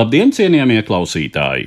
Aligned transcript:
Labdien, 0.00 0.30
cienījamie 0.32 0.78
klausītāji! 0.86 1.66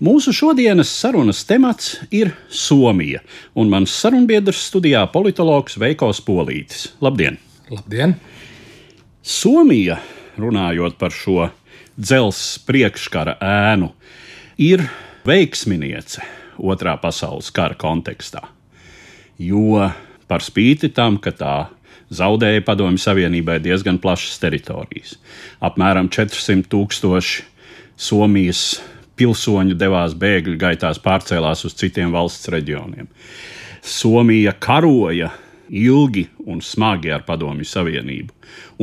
Mūsu 0.00 0.32
šodienas 0.32 0.88
sarunas 0.88 1.42
temats 1.44 1.98
ir 2.14 2.30
Somija, 2.48 3.18
un 3.58 3.68
mans 3.68 3.92
sarunbiedrs 3.92 4.62
studijā 4.70 5.02
politologs 5.12 5.76
Veikos 5.76 6.22
Polītis. 6.24 6.86
Labdien! 7.04 7.36
Labdien! 7.68 8.14
Somija, 9.20 9.98
runājot 10.40 10.96
par 11.02 11.12
šo 11.12 11.50
dzelzceļa 11.98 12.64
priekškara 12.70 13.36
ēnu, 13.50 13.90
ir 14.56 14.86
veiksminiece 15.28 16.24
Otrā 16.56 16.96
pasaules 17.02 17.52
kara 17.52 17.76
kontekstā. 17.76 18.46
Jo 19.36 19.90
par 20.30 20.46
spīti 20.46 20.88
tam, 20.94 21.20
ka 21.20 21.34
tā 21.36 21.58
zaudēja 22.08 22.64
Padomju 22.64 23.02
Savienībai 23.02 23.60
diezgan 23.60 24.00
plašas 24.00 24.40
teritorijas. 24.40 25.18
Apmēram 25.60 26.08
400 26.08 26.64
tūkstoši 26.72 27.57
Somijas 27.98 28.78
pilsoņu 29.18 29.74
devās 29.74 30.14
bēgļu 30.14 30.54
gaitās, 30.60 31.00
pārcēlās 31.02 31.64
uz 31.66 31.74
citiem 31.74 32.12
valsts 32.14 32.46
reģioniem. 32.54 33.08
Somija 33.82 34.52
karoja 34.54 35.32
ilgi 35.68 36.28
un 36.46 36.62
smagi 36.64 37.10
ar 37.12 37.24
Padomju 37.26 37.66
Savienību 37.66 38.34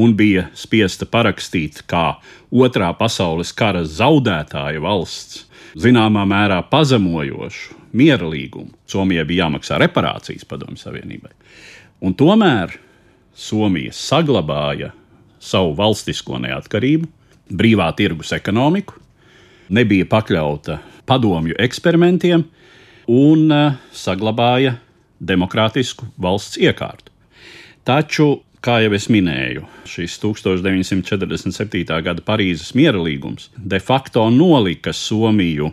un 0.04 0.14
bija 0.18 0.50
spiesta 0.58 1.08
parakstīt 1.08 1.82
kā 1.90 2.18
Otrā 2.52 2.92
pasaules 3.00 3.54
kara 3.56 3.86
zaudētāja 3.88 4.84
valsts, 4.84 5.46
zināmā 5.80 6.26
mērā 6.28 6.62
pazemojošu 6.70 7.80
miera 7.96 8.28
līgumu. 8.28 8.74
Somijai 8.88 9.26
bija 9.28 9.46
jāmaksā 9.46 9.80
reparācijas 9.82 10.46
Padomju 10.48 10.84
Savienībai. 10.84 11.32
Un 12.04 12.16
tomēr 12.20 12.76
Somija 13.36 13.96
saglabāja 13.96 14.92
savu 15.40 15.74
valstisko 15.78 16.40
neatkarību, 16.44 17.08
brīvā 17.52 17.90
tirgus 17.98 18.32
ekonomiku, 18.36 19.00
nebija 19.70 20.08
pakļauta 20.10 20.80
padomju 21.06 21.58
eksperimentiem 21.62 22.46
un 23.12 23.52
uh, 23.52 23.78
saglabāja 23.94 24.78
demokrātisku 25.20 26.10
valsts 26.22 26.60
iekārtu. 26.62 27.12
Taču, 27.86 28.42
kā 28.66 28.80
jau 28.82 28.94
es 28.98 29.08
minēju, 29.14 29.66
šis 29.90 30.18
1947. 30.24 31.86
gada 32.06 32.26
Parīzes 32.26 32.74
miera 32.78 33.02
līgums 33.02 33.52
de 33.56 33.80
facto 33.80 34.26
nolika 34.34 34.94
Somiju 34.94 35.70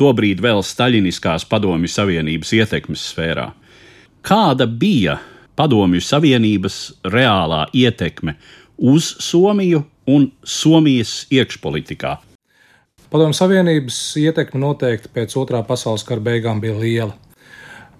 tobrīd 0.00 0.42
vēl 0.42 0.64
Staļiniskās 0.66 1.46
padomju 1.46 1.90
savienības 1.90 2.52
ietekmes 2.58 3.06
sfērā. 3.12 3.52
Kāda 4.24 4.66
bija 4.66 5.18
Padomju 5.54 6.00
Savienības 6.02 6.78
reālā 7.06 7.66
ietekme 7.76 8.34
uz 8.90 9.12
Somiju 9.22 9.84
un 10.10 10.30
Somijas 10.42 11.24
iekšpolitikā. 11.30 12.16
Padomju 13.12 13.36
Savienības 13.36 13.98
ietekme 14.20 14.60
noteikti 14.62 15.10
pēc 15.14 15.36
otrā 15.38 15.60
pasaules 15.66 16.04
kara 16.06 16.22
beigām 16.24 16.60
bija 16.62 16.76
liela, 16.78 17.12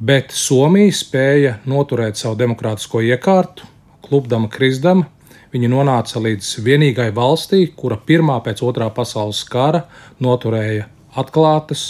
bet 0.00 0.32
Somija 0.34 0.94
spēja 0.94 1.59
noturēt 1.70 2.19
savu 2.19 2.38
demokrātisko 2.41 3.03
iekārtu, 3.04 3.69
klupdama, 4.04 4.50
krizdama. 4.53 5.10
Viņa 5.54 5.69
nonāca 5.70 6.19
līdz 6.19 6.48
vienīgai 6.66 7.12
valstī, 7.15 7.60
kura 7.78 7.94
pirmā 7.94 8.41
pēc 8.42 8.65
otrā 8.66 8.88
pasaules 8.91 9.44
kara 9.47 9.84
noturēja 10.19 10.88
atklātas, 11.15 11.84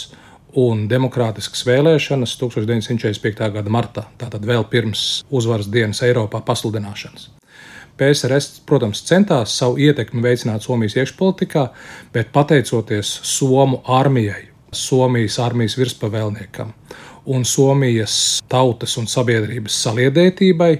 un 0.55 0.85
demokrātiskas 0.91 1.65
vēlēšanas 1.67 2.35
1945. 2.39 3.49
gada 3.57 3.73
martā, 3.73 4.05
tātad 4.21 4.45
vēl 4.47 4.67
pirms 4.69 5.23
uzvaras 5.33 5.71
dienas 5.71 6.03
Eiropā 6.05 6.43
pasludināšanas. 6.45 7.31
PSRS, 7.97 8.61
protams, 8.67 9.03
centās 9.07 9.57
savu 9.57 9.79
ietekmi 9.79 10.23
veicināt 10.23 10.65
Somijas 10.65 10.97
iekšpolitikā, 10.99 11.69
bet 12.13 12.33
pateicoties 12.35 13.19
Somu 13.23 13.81
armijai, 13.85 14.47
Somijas 14.75 15.39
armijas 15.39 15.77
virspavēlniekam 15.79 16.73
un 17.25 17.45
Somijas 17.45 18.41
tautas 18.49 18.97
un 18.97 19.07
sabiedrības 19.07 19.77
saliedētībai, 19.85 20.73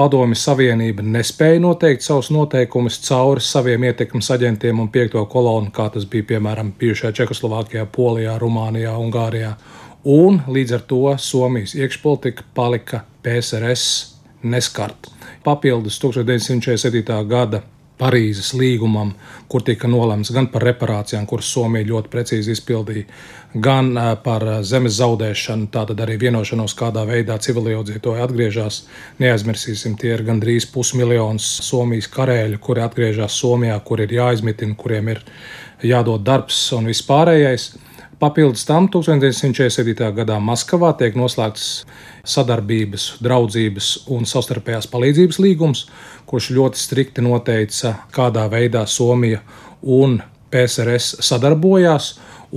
Padomju 0.00 0.36
Savienība 0.38 1.04
nespēja 1.04 1.60
noteikt 1.60 2.04
savus 2.06 2.30
noteikumus 2.32 2.96
cauri 3.04 3.42
saviem 3.44 3.84
ietekmes 3.84 4.30
aģentiem 4.32 4.80
un 4.80 4.88
piekto 4.88 5.24
kolonu, 5.28 5.68
kā 5.76 5.90
tas 5.92 6.06
bija 6.08 6.28
piemēram 6.30 6.72
bijušajā 6.80 7.12
Čehoslovākijā, 7.18 7.84
Polijā, 7.92 8.38
Rumānijā, 8.40 8.94
Ungārijā. 8.96 9.52
Un 10.08 10.40
līdz 10.48 10.78
ar 10.78 10.86
to 10.88 11.02
Somijas 11.20 11.76
iekšpolitika 11.76 12.48
palika 12.56 13.02
PSRS 13.20 13.84
neskarta. 14.42 15.19
Papildus 15.44 15.98
1947. 16.02 17.28
gada 17.28 17.62
Parīzes 18.00 18.54
līgumam, 18.56 19.10
kur 19.48 19.60
tika 19.60 19.88
nolemts 19.88 20.30
gan 20.32 20.46
par 20.52 20.64
reparācijām, 20.64 21.26
kuras 21.28 21.50
Somija 21.52 21.84
ļoti 21.84 22.08
precīzi 22.12 22.54
izpildīja, 22.56 23.04
gan 23.66 23.92
par 24.24 24.46
zemes 24.64 24.96
zaudēšanu, 24.96 25.68
tātad 25.74 26.00
arī 26.00 26.16
vienošanos, 26.22 26.72
kādā 26.78 27.04
veidā 27.08 27.36
civiliedzīvotāji 27.44 28.24
atgriežas. 28.24 28.80
Neaizmirsīsim, 29.20 29.98
tie 30.00 30.14
ir 30.14 30.24
gandrīz 30.24 30.70
pusmiljons 30.72 31.50
Somijas 31.66 32.08
karēļu, 32.14 32.62
kuri 32.64 32.86
atgriežas 32.86 33.36
Somijā, 33.36 33.76
kur 33.84 34.00
ir 34.00 34.16
jāizmitina, 34.16 34.78
kuriem 34.80 35.12
ir 35.12 35.24
jādod 35.84 36.24
darbs 36.24 36.62
un 36.76 36.88
viss 36.88 37.04
pārējais. 37.04 37.74
Papildus 38.20 38.66
tam 38.68 38.84
1947. 38.92 39.94
gadā 40.12 40.34
Maskavā 40.44 40.90
tiek 41.00 41.14
noslēgts 41.16 41.86
sadarbības, 42.28 43.06
draudzības 43.24 43.86
un 44.12 44.26
savstarpējās 44.28 44.90
palīdzības 44.92 45.38
līgums, 45.40 45.86
kurš 46.28 46.50
ļoti 46.52 46.82
strikti 46.82 47.24
noteica, 47.24 47.94
kādā 48.12 48.44
veidā 48.52 48.82
Somija 48.84 49.40
un 49.80 50.18
PSRS 50.52 51.22
sadarbojās. 51.24 52.10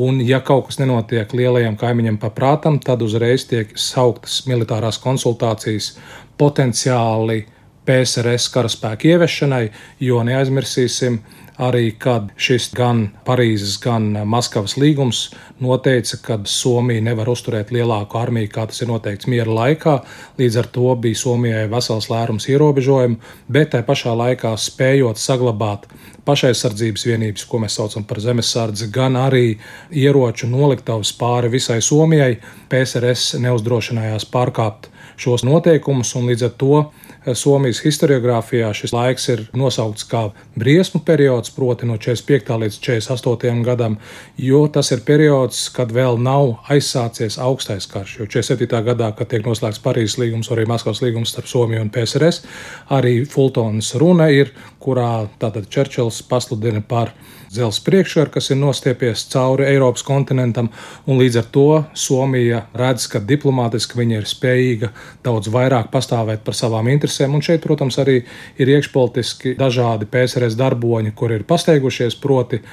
Un, 0.04 0.20
ja 0.26 0.42
kaut 0.44 0.68
kas 0.68 0.82
nenotiek 0.82 1.32
lielajiem 1.32 1.78
kaimiņiem 1.80 2.20
paprātam, 2.20 2.82
tad 2.84 3.06
uzreiz 3.06 3.46
tiek 3.48 3.72
sauktas 3.80 4.42
militārās 4.50 5.00
konsultācijas 5.00 5.94
potenciāli 6.36 7.46
PSRS 7.88 8.50
karaspēku 8.52 9.14
ieviešanai, 9.14 9.70
jo 10.04 10.20
neaizmirsīsim, 10.28 11.22
arī 11.64 11.94
kad 12.00 12.30
šis 12.40 12.70
gan 12.76 13.06
Parīzes, 13.28 13.78
gan 13.84 14.12
Maskavas 14.30 14.76
līgums 14.80 15.26
noteica, 15.64 16.20
ka 16.24 16.38
Somija 16.50 17.04
nevar 17.04 17.30
uzturēt 17.32 17.72
lielāku 17.76 18.20
armiju, 18.20 18.52
kā 18.54 18.68
tas 18.70 18.82
ir 18.84 18.92
noteikts 18.92 19.30
miera 19.32 19.52
laikā. 19.52 19.98
Līdz 20.40 20.60
ar 20.62 20.70
to 20.76 20.96
bija 21.00 21.20
Somijai 21.20 21.66
vesels 21.72 22.10
lērums 22.12 22.50
ierobežojumu, 22.52 23.20
bet 23.48 23.74
tajā 23.74 23.88
pašā 23.88 24.16
laikā 24.20 24.54
spējot 24.60 25.22
saglabāt 25.22 25.88
pašaizsardzības 26.28 27.08
vienības, 27.10 27.46
ko 27.50 27.60
mēs 27.64 27.78
saucam 27.80 28.06
par 28.08 28.22
zemesardzi, 28.24 28.90
gan 28.94 29.18
arī 29.20 29.58
ieroču 29.92 30.48
noliktavas 30.52 31.12
pāri 31.20 31.52
visai 31.52 31.82
Somijai, 31.84 32.38
PSRS 32.72 33.38
neuzdrošinājās 33.44 34.30
pārkāpt 34.32 34.93
šos 35.18 35.46
noteikumus 35.48 36.16
un 36.20 36.30
līdz 36.32 36.48
ar 36.50 36.54
to 36.58 36.84
Somijas 37.32 37.80
historiografijā 37.80 38.74
šis 38.76 38.92
laiks 38.92 39.30
ir 39.32 39.46
nosaukts 39.56 40.04
kā 40.12 40.26
briesmu 40.60 41.00
periods, 41.08 41.54
proti 41.56 41.88
no 41.88 41.96
45. 41.96 42.52
līdz 42.66 42.80
48. 42.84 43.62
gadam, 43.64 43.96
jo 44.36 44.66
tas 44.68 44.92
ir 44.92 45.06
periods, 45.08 45.70
kad 45.72 45.94
vēl 45.96 46.20
nav 46.20 46.58
aizsācies 46.74 47.40
augstais 47.40 47.88
karš. 47.88 48.18
Jo 48.20 48.28
47. 48.28 48.84
gadā, 48.90 49.14
kad 49.16 49.32
tiek 49.32 49.48
noslēgts 49.48 49.80
Parīzes 49.84 50.20
līgums, 50.20 50.52
arī 50.52 50.68
Maskavas 50.68 51.00
līgums 51.06 51.32
starp 51.32 51.48
Somiju 51.48 51.86
un 51.86 51.94
PSRS, 51.96 52.44
arī 52.92 53.22
Fultonas 53.30 53.94
runa 53.96 54.28
ir, 54.34 54.52
kurā 54.84 55.26
tātad 55.40 55.70
Čerčils 55.72 56.20
pasludina 56.28 56.82
par 56.84 57.14
dzelzs 57.54 57.80
priekškaru, 57.86 58.32
kas 58.34 58.50
ir 58.52 58.60
nostiepies 58.60 59.26
cauri 59.32 59.68
Eiropas 59.70 60.04
kontinentam, 60.06 60.70
un 61.06 61.22
līdz 61.22 61.40
ar 61.42 61.50
to 61.54 61.68
Somija 61.98 62.64
redz, 62.78 63.06
ka 63.12 63.22
diplomātiski 63.24 64.00
viņa 64.00 64.20
ir 64.20 64.30
spējīga 64.30 64.90
daudz 65.26 65.52
vairāk 65.54 65.92
pastāvēt 65.94 66.44
par 66.46 66.58
savām 66.58 66.90
interesēm, 66.92 67.36
un 67.38 67.46
šeit, 67.46 67.62
protams, 67.64 68.00
arī 68.02 68.24
ir 68.58 68.74
iekšpolitiski 68.76 69.56
dažādi 69.60 70.10
PSRS 70.10 70.58
darboņi, 70.60 71.14
kur 71.16 71.36
ir 71.36 71.46
pasteigušies, 71.50 72.18
proti 72.24 72.64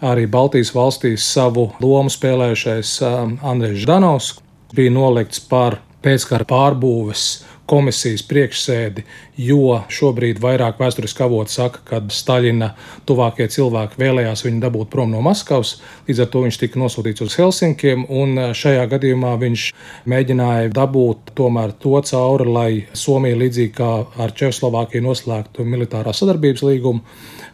arī 0.00 0.26
Baltijas 0.30 0.72
valstīs 0.74 1.26
savu 1.28 1.68
lomu 1.84 2.12
spēlējušais 2.12 2.96
um, 3.04 3.36
Andrejs 3.44 3.84
Ždanovs 3.84 4.34
bija 4.74 4.92
nolikts 4.94 5.42
par 5.50 5.80
pēckara 6.00 6.46
pārbūves 6.48 7.26
komisijas 7.70 8.24
priekšsēdi, 8.26 9.04
jo 9.40 9.80
šobrīd 9.92 10.40
vairāk 10.42 10.80
vēsturiski 10.80 11.24
avoti 11.24 11.54
saka, 11.54 11.80
ka 11.86 12.00
Staļina 12.12 12.72
tuvākie 13.08 13.46
cilvēki 13.50 14.00
vēlējās 14.00 14.44
viņu 14.44 14.60
dabūt 14.64 14.90
prom 14.92 15.12
no 15.14 15.22
Maskavas. 15.24 15.78
Līdz 16.08 16.24
ar 16.24 16.30
to 16.32 16.44
viņš 16.44 16.58
tika 16.60 16.80
nosūtīts 16.82 17.24
uz 17.24 17.36
Helsinkiem, 17.40 18.04
un 18.10 18.52
šajā 18.56 18.84
gadījumā 18.90 19.32
viņš 19.40 19.66
mēģināja 20.10 20.72
dabūt 20.76 21.32
tomēr 21.38 21.72
to 21.80 21.96
cauri, 22.10 22.48
lai 22.50 22.70
Somija 22.92 23.38
līdzīgi 23.40 23.74
kā 23.80 23.90
ar 24.20 24.34
Čehoslovākiju 24.36 25.06
noslēgtu 25.08 25.66
militārā 25.66 26.14
sadarbības 26.16 26.66
līgumu. 26.66 27.04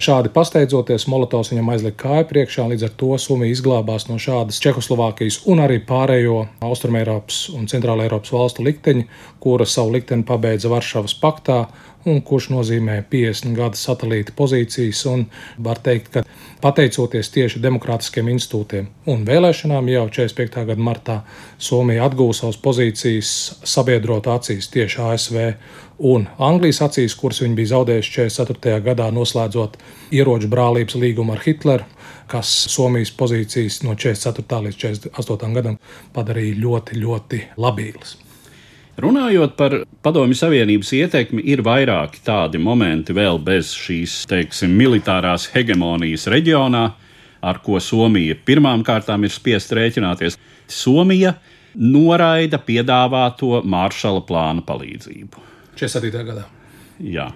Šādi 0.03 0.29
pasteidzoties, 0.35 1.07
Molotovs 1.09 1.53
viņam 1.53 1.71
aizlika 1.73 2.03
kāju 2.03 2.27
priekšā, 2.29 2.67
līdz 2.73 2.89
ar 2.89 2.97
to 3.01 3.15
Somija 3.21 3.55
izglābās 3.55 4.11
no 4.11 4.19
šādas 4.21 4.59
Čehoslovākijas 4.61 5.41
un 5.49 5.63
arī 5.65 5.79
pārējo 5.89 6.43
Austrumēropas 6.67 7.47
un 7.57 7.65
Centrāla 7.71 8.05
Eiropas 8.05 8.35
valstu 8.35 8.67
likteņa, 8.67 9.07
kura 9.41 9.65
savu 9.65 9.95
likteni 9.97 10.27
pabeidza 10.29 10.69
Varšavas 10.69 11.17
paktā 11.23 11.63
un 12.07 12.21
kurš 12.23 12.51
nozīmē 12.55 13.01
50 13.11 13.57
gadu 13.57 13.79
satelīta 13.79 14.35
pozīcijas. 14.37 15.03
Var 15.63 15.81
teikt, 15.83 16.13
ka 16.15 16.23
pateicoties 16.63 17.31
tieši 17.35 17.63
demokrātiskiem 17.65 18.31
institūtiem 18.33 18.87
un 19.11 19.25
vēlēšanām, 19.27 19.91
jau 19.91 20.07
45. 20.19 20.67
gada 20.71 20.87
martā 20.91 21.17
Somija 21.59 22.07
atgūs 22.07 22.43
savas 22.43 22.61
pozīcijas 22.63 23.33
sabiedrotu 23.67 24.33
acīs 24.35 24.71
tieši 24.73 25.03
ASV 25.09 25.41
un 26.13 26.27
Anglijas 26.43 26.83
acīs, 26.87 27.17
kuras 27.19 27.43
viņi 27.43 27.59
bija 27.59 27.73
zaudējuši 27.75 28.15
44. 28.21 28.81
gadā, 28.87 29.09
noslēdzot 29.15 29.79
ieroču 30.15 30.51
brālības 30.53 30.99
līgumu 31.01 31.35
ar 31.37 31.43
Hitleru, 31.45 31.89
kas 32.31 32.53
Somijas 32.73 33.15
pozīcijas 33.17 33.83
no 33.87 33.97
44. 33.97 34.63
līdz 34.69 34.79
48. 34.85 35.59
gadam 35.59 35.81
padarīja 36.15 36.61
ļoti, 36.63 37.03
ļoti 37.03 37.43
labīgas. 37.57 38.17
Runājot 38.97 39.59
par 39.59 39.75
Padomju 40.01 40.39
Savienības 40.39 40.91
ietekmi, 40.97 41.43
ir 41.45 41.61
vairāki 41.61 42.23
tādi 42.25 42.57
momenti 42.57 43.13
vēl 43.13 43.37
bez 43.45 43.75
šīs, 43.77 44.23
teiksim, 44.31 44.73
militārās 44.73 45.51
hegemonijas 45.53 46.25
reģionā, 46.33 46.85
ar 47.45 47.59
ko 47.65 47.77
Somija 47.77 48.39
pirmām 48.49 48.81
kārtām 48.87 49.27
ir 49.29 49.35
spiest 49.35 49.75
rēķināties. 49.77 50.39
Somija 50.73 51.35
noraida 51.77 52.57
piedāvāto 52.57 53.61
maršala 53.69 54.23
plāna 54.25 54.65
palīdzību. 54.65 55.45
47. 55.77 56.23
gadā. 56.31 56.47
Jā. 56.97 57.27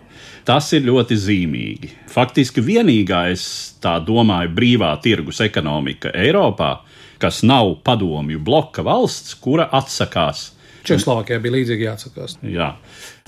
Tas 0.48 0.70
ir 0.72 0.86
ļoti 0.86 1.18
zīmīgi. 1.20 1.90
Faktiski 2.08 2.64
vienīgais, 2.64 3.42
tā 3.84 3.98
domāju, 4.00 4.54
brīvā 4.56 4.94
tirgus 5.04 5.42
ekonomika 5.44 6.14
Eiropā, 6.16 6.78
kas 7.20 7.42
nav 7.44 7.74
padomju 7.84 8.40
bloka 8.40 8.80
valsts, 8.86 9.36
kura 9.44 9.68
atsakās 9.76 10.46
Čehoslovākijā 10.86 11.40
bija 11.42 11.54
līdzīgi 11.58 11.86
jāatsakās. 11.86 12.36
Jā. 12.46 12.72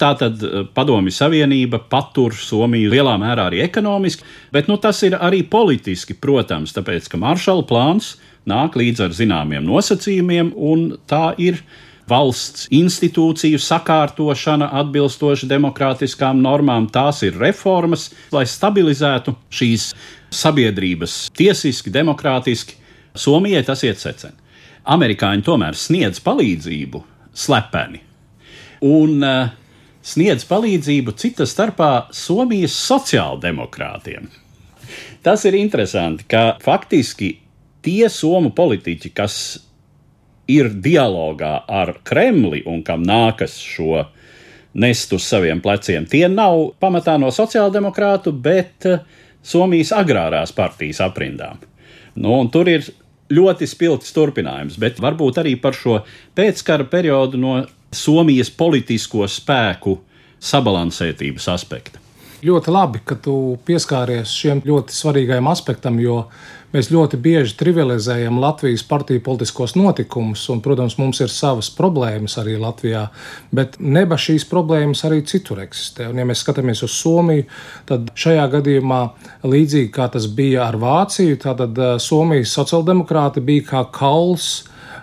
Tā 0.00 0.12
tad 0.20 0.42
eh, 0.46 0.64
Padomju 0.74 1.12
Savienība 1.14 1.82
patur 1.92 2.36
Somiju 2.38 2.92
lielā 2.92 3.14
mērā 3.20 3.48
arī 3.50 3.62
ekonomiski, 3.66 4.26
bet 4.54 4.70
nu, 4.70 4.78
tas 4.80 5.02
ir 5.06 5.18
arī 5.20 5.42
politiski, 5.48 6.16
protams, 6.18 6.74
tāpēc 6.76 7.10
ka 7.12 7.20
maršala 7.20 7.66
plāns 7.68 8.16
nāk 8.48 8.76
līdz 8.78 9.06
ar 9.06 9.16
zināmiem 9.16 9.64
nosacījumiem, 9.66 10.52
un 10.56 10.92
tā 11.10 11.30
ir 11.38 11.60
valsts 12.10 12.66
institūciju 12.74 13.60
sakārtošana 13.62 14.72
atbilstoši 14.82 15.48
demokrātiskām 15.52 16.42
normām. 16.42 16.88
Tās 16.92 17.22
ir 17.26 17.38
reformas, 17.38 18.10
lai 18.34 18.44
stabilizētu 18.48 19.36
šīs 19.52 19.92
sabiedrības 20.32 21.28
tiesiski, 21.38 21.92
demokrātiski. 21.94 22.80
Somijai 23.14 23.62
tas 23.66 23.84
iet 23.84 24.00
secen. 24.00 24.34
Amerikāņi 24.88 25.44
tomēr 25.46 25.76
sniedz 25.78 26.18
palīdzību 26.24 27.04
slepeni. 27.34 28.02
Un 28.82 29.22
uh, 29.22 29.50
sniedz 30.02 30.46
palīdzību 30.48 31.14
cita 31.18 31.46
starpā 31.46 32.08
Somijas 32.14 32.74
sociāldemokrātiem. 32.90 34.30
Tas 35.22 35.44
ir 35.46 35.54
interesanti, 35.54 36.26
ka 36.28 36.56
faktiski 36.62 37.36
tie 37.82 38.08
somu 38.10 38.50
politiķi, 38.54 39.12
kas 39.14 39.36
ir 40.50 40.72
dialogā 40.82 41.62
ar 41.70 41.94
Kremli 42.04 42.64
un 42.66 42.82
kam 42.86 43.04
nākas 43.06 43.54
šo 43.62 44.02
nest 44.74 45.12
uz 45.12 45.24
saviem 45.28 45.60
pleciem, 45.62 46.06
tie 46.08 46.26
nav 46.32 46.72
pamatā 46.80 47.18
no 47.20 47.30
sociāldemokrātu, 47.34 48.32
bet 48.32 48.88
eh, 48.88 49.02
Somijas 49.42 49.90
agrārās 49.90 50.52
partijas 50.54 51.00
aprindām. 51.02 51.58
Nu, 52.14 52.36
tur 52.52 52.68
ir 52.70 52.84
ļoti 53.32 53.68
spilgts 53.70 54.12
turpinājums, 54.16 54.78
bet 54.80 55.00
varbūt 55.02 55.40
arī 55.42 55.56
par 55.60 55.76
šo 55.76 56.00
pēckara 56.36 56.88
periodu 56.92 57.40
no 57.40 57.60
Somijas 57.92 58.48
politisko 58.56 59.26
spēku 59.28 59.98
sabalansētības 60.42 61.48
aspekta. 61.52 62.01
Ļoti 62.42 62.72
labi, 62.74 63.02
ka 63.06 63.14
tu 63.22 63.34
pieskāries 63.66 64.32
šiem 64.34 64.64
ļoti 64.66 64.96
svarīgajam 64.96 65.46
aspektam, 65.52 66.00
jo 66.02 66.24
Mēs 66.72 66.88
ļoti 66.88 67.18
bieži 67.20 67.52
trivializējam 67.60 68.38
Latvijas 68.40 68.80
partiju 68.88 69.20
politiskos 69.24 69.74
notikumus, 69.76 70.46
un, 70.48 70.62
protams, 70.64 70.96
mums 70.96 71.20
ir 71.20 71.28
savas 71.28 71.68
problēmas 71.76 72.38
arī 72.40 72.54
Latvijā, 72.60 73.02
bet 73.52 73.76
neba 73.76 74.16
šīs 74.16 74.46
problēmas 74.48 75.04
arī 75.04 75.20
citur 75.28 75.60
eksistē. 75.66 76.08
Un, 76.08 76.22
ja 76.22 76.24
mēs 76.28 76.40
skatāmies 76.40 76.80
uz 76.86 76.94
Somiju, 76.96 77.44
tad 77.90 78.08
šajā 78.16 78.48
gadījumā, 78.56 79.02
līdzīgi 79.44 79.92
kā 79.92 80.08
tas 80.14 80.30
bija 80.32 80.64
ar 80.70 80.80
Vāciju, 80.80 81.36
tad 81.44 81.76
eh, 81.76 81.94
Somijas 82.00 82.56
sociāldemokrāti 82.56 83.44
bija 83.44 83.68
kā 83.74 83.84
kauls 83.92 84.62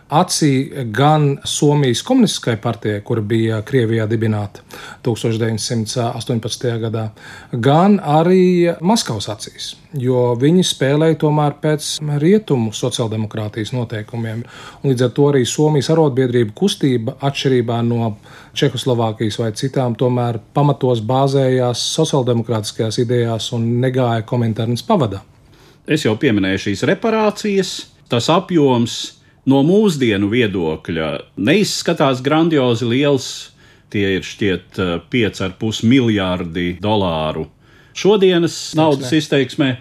acī 0.10 0.86
gan 0.92 1.38
Somijas 1.46 2.02
komunistiskai 2.02 2.58
partijai, 2.62 3.02
kur 3.06 3.22
bija 3.22 3.62
Krievijā 3.66 4.08
dibināta 4.10 4.64
1918. 5.06 6.72
gadā, 6.82 7.10
gan 7.52 8.00
arī 8.00 8.74
Maskavas 8.82 9.30
acīs, 9.30 9.76
jo 9.94 10.34
viņi 10.40 10.66
spēlēja 10.66 11.20
tomēr 11.24 11.60
pēc 11.62 11.92
rietumu 12.22 12.74
sociāldemokrātijas 12.74 13.74
noteikumiem. 13.78 14.42
Un 14.82 14.92
līdz 14.92 15.06
ar 15.06 15.14
to 15.14 15.30
arī 15.30 15.46
Somijas 15.46 15.92
arotbiedrība 15.94 16.56
kustība, 16.58 17.18
atšķirībā 17.22 17.82
no 17.86 18.16
Čehoslovākijas 18.58 19.38
vai 19.42 19.52
citām, 19.54 19.96
tomēr 20.00 20.42
pamatos 20.54 21.04
bāzējās 21.06 21.86
sociāldemokrātiskajās 21.94 23.02
idejās 23.06 23.52
un 23.54 23.70
negāja 23.84 24.26
komentārnas 24.26 24.84
pavadā. 24.86 25.22
Es 25.90 26.04
jau 26.06 26.18
pieminēju 26.22 26.66
šīs 26.68 26.84
reparācijas, 26.86 27.78
tas 28.10 28.28
apjoms, 28.34 29.19
no 29.50 29.62
mūsdienu 29.66 30.30
viedokļa 30.32 31.10
neizskatās 31.42 32.24
grandiozi 32.26 32.88
liels. 32.90 33.30
Tie 33.90 34.06
ir 34.20 34.26
šķiet 34.26 34.78
5,5 35.10 35.48
eh, 35.50 35.86
miljardi 35.90 36.68
dolāru. 36.82 37.48
Šodienas 37.98 38.76
naudas 38.78 39.10
izteiksmē, 39.18 39.72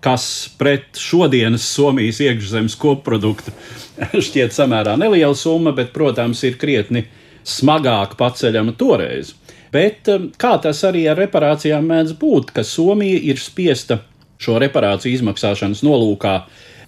kas 0.00 0.24
pret 0.58 0.96
šodienas 0.96 1.66
Somijas 1.68 2.22
iekšzemes 2.24 2.78
koproduktu 2.80 3.52
šķiet 4.28 4.56
samērā 4.56 4.96
neliela 5.00 5.36
summa, 5.36 5.74
bet, 5.76 5.92
protams, 5.92 6.40
ir 6.48 6.56
krietni 6.60 7.04
smagāk 7.48 8.16
paceļama 8.18 8.72
toreiz. 8.80 9.34
Bet 9.74 10.08
eh, 10.08 10.30
kā 10.40 10.56
tas 10.64 10.80
arī 10.88 11.04
ar 11.12 11.20
reparācijām 11.20 11.92
mēdz 11.92 12.16
būt, 12.20 12.54
ka 12.56 12.64
Somija 12.64 13.20
ir 13.20 13.42
spiesta 13.42 14.00
šo 14.40 14.56
reparāciju 14.62 15.18
izmaksāšanas 15.18 15.82
nolūkā 15.84 16.34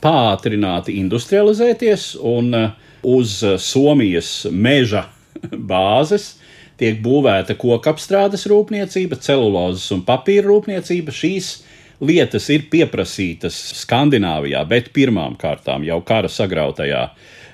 pātrināti 0.02 0.96
industrializēties, 1.00 2.12
un 2.26 2.54
uh, 2.56 2.70
uz 3.06 3.40
uh, 3.44 3.56
Somijas 3.60 4.46
meža 4.50 5.06
bāzes 5.72 6.34
tiek 6.80 7.00
būvēta 7.04 7.56
kokapstrādes 7.60 8.46
rūpniecība, 8.48 9.18
celulozes 9.20 9.90
un 9.94 10.04
papīra 10.06 10.48
rūpniecība. 10.48 11.12
Šīs 11.12 11.52
lietas 12.00 12.48
ir 12.52 12.66
pieprasītas 12.72 13.58
Skandināvijā, 13.82 14.62
bet 14.68 14.88
pirmām 14.96 15.36
kārtām 15.40 15.84
jau 15.84 16.00
kara 16.06 16.30
sagrautajā 16.32 17.04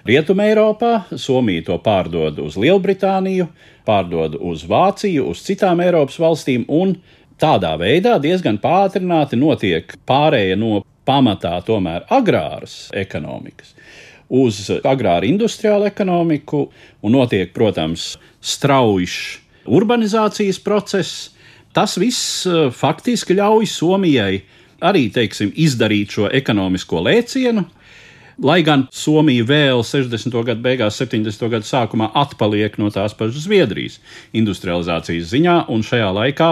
Rietumē 0.07 0.53
Eiropā. 0.53 0.93
Somija 1.19 1.67
to 1.67 1.81
pārdod 1.83 2.38
uz 2.45 2.59
Lielbritāniju, 2.61 3.49
pārdod 3.87 4.38
uz 4.38 4.62
Vāciju, 4.71 5.26
uz 5.33 5.43
citām 5.47 5.83
Eiropas 5.83 6.21
valstīm, 6.23 6.67
un 6.71 6.95
tādā 7.43 7.75
veidā 7.81 8.17
diezgan 8.23 8.61
pātrināti 8.62 9.38
notiek 9.38 9.99
pārēja 10.07 10.59
no 10.61 10.85
pamatā 11.07 11.55
tomēr 11.67 12.07
agrāras 12.13 12.87
ekonomikas 12.95 13.75
uz 14.29 14.67
agrāru 14.83 15.29
industriālu 15.29 15.87
ekonomiku, 15.87 16.67
un 17.07 17.15
notiek, 17.15 17.53
protams, 17.55 18.17
strauji 18.43 19.39
urbanizācijas 19.67 20.59
process. 20.63 21.31
Tas 21.77 21.97
viss 22.01 22.47
eh, 22.49 22.69
faktiski 22.73 23.37
ļauj 23.39 23.69
Somijai 23.71 24.41
arī 24.87 25.07
teiksim, 25.13 25.53
izdarīt 25.55 26.17
šo 26.17 26.31
ekonomisko 26.33 27.03
lēcienu. 27.07 27.67
Lai 28.45 28.59
gan 28.61 28.85
Somija 28.93 29.47
vēl 29.49 29.81
60. 29.87 30.35
gadu 30.45 30.61
beigās, 30.65 30.99
70. 31.01 31.47
gadu 31.53 31.65
sākumā 31.65 32.11
atpaliek 32.21 32.75
no 32.81 32.91
tās 32.93 33.15
pašas 33.17 33.47
Zviedrijas 33.47 33.97
industrializācijas 34.37 35.31
ziņā, 35.33 35.57
un 35.73 35.87
šajā 35.87 36.11
laikā 36.19 36.51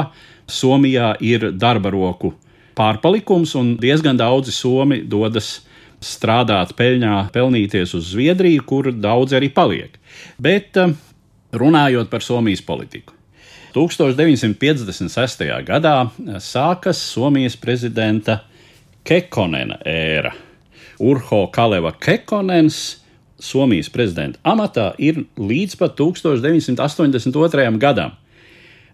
Somijā 0.49 1.13
ir 1.25 1.51
darba 1.53 1.93
roku 1.93 2.33
pārpalikums, 2.77 3.55
un 3.59 3.75
diezgan 3.81 4.19
daudzi 4.19 4.53
somi 4.55 5.03
dodas 5.07 5.61
strādāt, 6.05 6.75
peļņā, 6.77 7.17
pelnīties 7.35 7.95
uz 7.97 8.13
Zviedriju, 8.13 8.65
kur 8.69 8.91
daudz 8.93 9.37
arī 9.37 9.51
paliek. 9.55 9.97
Bet 10.39 10.77
eh, 10.81 10.95
runājot 11.55 12.11
par 12.13 12.25
Somijas 12.25 12.65
politiku. 12.65 13.15
1956. 13.75 15.47
gadā 15.67 15.95
sākas 16.39 17.01
Somijas 17.11 17.57
prezidenta 17.59 18.45
Kekonena 19.05 19.81
ēra. 19.83 20.31
Urho 21.03 21.49
Kaleva 21.51 21.91
Kekonens 21.99 23.01
Somijas 23.43 23.91
prezidenta 23.91 24.39
amatā 24.47 24.93
ir 25.03 25.25
līdz 25.37 25.75
pat 25.81 25.97
1982. 25.99 27.79
gadam. 27.83 28.15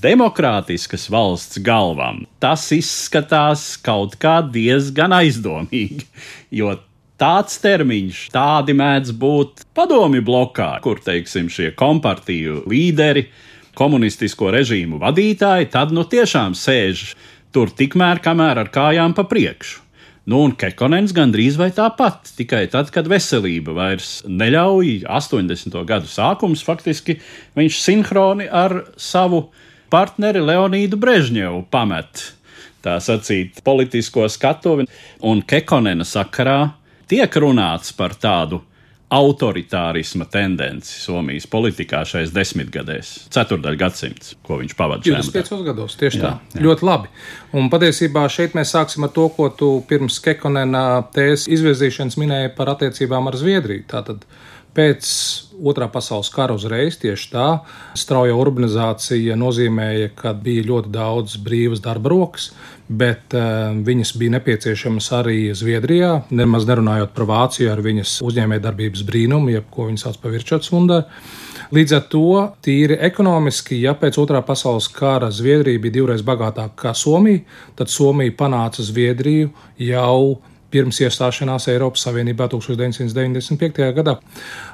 Demokrātiskas 0.01 1.11
valsts 1.13 1.59
galvam 1.61 2.23
tas 2.41 2.63
izskatās 2.73 3.75
kaut 3.85 4.15
kā 4.23 4.39
diezgan 4.41 5.13
aizdomīgi, 5.13 6.07
jo 6.57 6.73
tāds 7.21 7.59
termiņš, 7.61 8.23
tādi 8.33 8.73
mēdz 8.81 9.13
būt 9.21 9.67
padomju 9.77 10.25
blokā, 10.25 10.71
kur, 10.81 11.03
teiksim, 11.05 11.51
šie 11.53 11.75
kompartiju 11.77 12.63
līderi 12.71 13.27
komunistisko 13.77 14.49
režīmu 14.57 15.03
vadītāji, 15.03 15.69
tad 15.75 15.93
nu 15.93 16.07
tiešām 16.09 16.57
sēž 16.57 17.11
tur 17.53 17.69
tikmēr, 17.69 18.25
kamēr 18.25 18.65
ar 18.65 18.73
kājām 18.73 19.13
pa 19.19 19.29
priekšu. 19.29 19.85
Nu, 20.31 20.45
un 20.47 20.53
Kekonens 20.57 21.13
gandrīz 21.17 21.57
vai 21.61 21.73
tāpat, 21.77 22.37
tikai 22.39 22.67
tad, 22.73 22.89
kad 22.95 23.09
veselība 23.11 23.75
vairs 23.77 24.21
neļauj, 24.29 25.03
80. 25.09 25.81
gadu 25.89 26.09
sākums 26.09 26.65
faktiski 26.65 27.19
viņš 27.59 27.81
sinhroni 27.85 28.47
ar 28.49 28.85
savu 29.01 29.51
partneri 29.91 30.43
Leonīdu 30.45 30.99
Brežņevu 31.01 31.65
pamet. 31.71 32.31
Tā 32.81 32.97
sacīt, 33.05 33.61
politisko 33.65 34.25
skatuvi, 34.33 34.87
un 35.29 35.43
Kekonena 35.45 36.07
sakarā 36.09 36.73
tiek 37.11 37.35
runāts 37.43 37.93
par 37.97 38.15
tādu 38.17 38.63
autoritārisma 39.11 40.25
tendenci 40.31 41.01
Somijas 41.03 41.49
politikā 41.51 42.05
šais 42.07 42.31
desmitgadēs, 42.31 43.11
ceturdaļ 43.35 43.79
gadsimts, 43.79 44.37
ko 44.47 44.61
viņš 44.61 44.77
pavadīja. 44.79 45.19
25 45.27 45.65
gados, 45.67 45.97
tieši 45.99 46.21
jā, 46.21 46.29
tā. 46.29 46.55
Jā. 46.55 46.63
Ļoti 46.69 46.87
labi. 46.87 47.11
Un 47.59 47.67
patiesībā 47.73 48.23
šeit 48.31 48.55
mēs 48.59 48.71
sāksim 48.77 49.09
ar 49.09 49.13
to, 49.17 49.27
ko 49.35 49.49
tu 49.51 49.73
pirms 49.91 50.21
Kekonena 50.23 50.85
tēzes 51.15 51.49
izvirzīšanas 51.57 52.21
minēji 52.23 52.55
par 52.55 52.71
attiecībām 52.77 53.27
ar 53.33 53.39
Zviedriju. 53.41 53.89
Tātad 53.91 54.23
pēc 54.77 55.15
Otrā 55.61 55.91
pasaules 55.93 56.31
kara 56.33 56.55
uzreiz 56.57 56.97
tieši 56.97 57.27
tā 57.35 57.47
strauja 57.99 58.33
urbanizācija 58.33 59.35
nozīmēja, 59.37 60.09
ka 60.17 60.33
bija 60.33 60.65
ļoti 60.71 60.93
daudz 60.95 61.35
brīvas 61.45 61.83
darba 61.85 62.09
rokas, 62.15 62.47
bet 62.89 63.37
uh, 63.37 63.77
viņas 63.85 64.15
bija 64.17 64.35
nepieciešamas 64.39 65.11
arī 65.19 65.37
Zviedrijā, 65.53 66.15
nemaz 66.33 66.65
nerunājot 66.71 67.13
par 67.13 67.29
Vāciju 67.29 67.69
ar 67.75 67.85
viņas 67.85 68.17
uzņēmējdarbības 68.25 69.05
brīnumu, 69.11 69.53
jeb 69.53 69.69
ko 69.75 69.91
viņi 69.91 70.01
sauc 70.01 70.17
par 70.23 70.33
Virčotsvundā. 70.35 71.03
Līdz 71.77 71.93
ar 71.95 72.07
to, 72.11 72.27
tīri 72.65 72.97
ekonomiski, 73.07 73.77
ja 73.85 73.93
pēc 73.99 74.17
otrā 74.19 74.41
pasaules 74.43 74.89
kara 74.91 75.29
Zviedrija 75.31 75.79
bija 75.79 76.01
divreiz 76.01 76.25
bagātāka 76.27 76.89
kā 76.89 76.95
Somija, 76.97 77.45
tad 77.79 77.93
Somija 77.93 78.33
panāca 78.39 78.83
Zviedriju 78.83 79.53
jau 79.79 80.41
pirms 80.71 81.01
iestāšanās 81.05 81.69
Eiropas 81.73 82.07
Savienībā 82.07 82.49
1995. 82.53 83.91
gadā. 83.97 84.17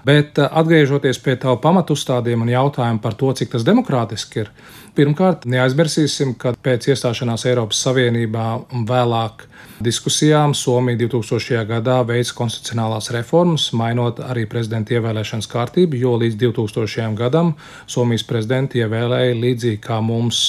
Bet 0.07 0.38
eh, 0.38 0.49
atgriežoties 0.62 1.21
pie 1.25 1.37
tā 1.41 1.57
pamatustādījuma 1.62 2.47
un 2.47 2.55
jautājuma 2.55 3.03
par 3.03 3.17
to, 3.19 3.33
cik 3.37 3.55
tas 3.55 3.67
demokrātiski 3.67 4.45
ir, 4.45 4.53
pirmkārt, 4.97 5.45
neaizmirsīsim, 5.50 6.37
ka 6.41 6.55
pēc 6.62 6.91
iestāšanās 6.93 7.47
Eiropas 7.50 7.83
Savienībā 7.87 8.47
un 8.73 8.87
vēlāk 8.88 9.47
diskusijām 9.85 10.55
Somija 10.57 10.99
2000. 11.03 11.65
gadā 11.69 11.99
veica 12.09 12.33
konstitucionālās 12.38 13.11
reformas, 13.12 13.69
mainot 13.76 14.23
arī 14.25 14.47
prezidenta 14.49 14.97
ievēlēšanas 14.97 15.50
kārtību, 15.53 16.00
jo 16.00 16.17
līdz 16.23 16.41
2000. 16.47 17.12
gadam 17.19 17.55
Somijas 17.87 18.25
prezidenti 18.25 18.81
ievēlēja 18.85 19.37
līdzīgi 19.37 19.83
kā 19.85 20.00
mums 20.00 20.47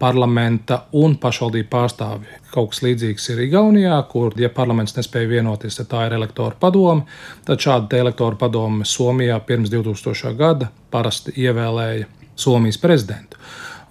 parlamenta 0.00 0.84
un 0.96 1.16
pašvaldību 1.20 1.68
pārstāvji. 1.70 2.38
Kaut 2.54 2.72
kas 2.72 2.82
līdzīgs 2.86 3.28
ir 3.34 3.42
Igaunijā, 3.46 3.98
kur, 4.08 4.32
ja 4.40 4.48
parlaments 4.52 4.96
nespēja 4.96 5.28
vienoties, 5.36 5.76
tad 5.76 5.90
tā 5.92 6.06
ir 6.08 6.16
elektoru 6.16 6.56
padome. 6.60 7.04
Tad 7.46 7.60
šāda 7.60 8.00
elektoru 8.00 8.40
padome 8.40 8.88
Somijā 8.88 9.36
pirms 9.46 9.72
2000. 9.72 10.32
gada 10.38 10.70
parasti 10.90 11.36
ievēlēja 11.44 12.08
Somijas 12.40 12.80
prezidentu. 12.80 13.36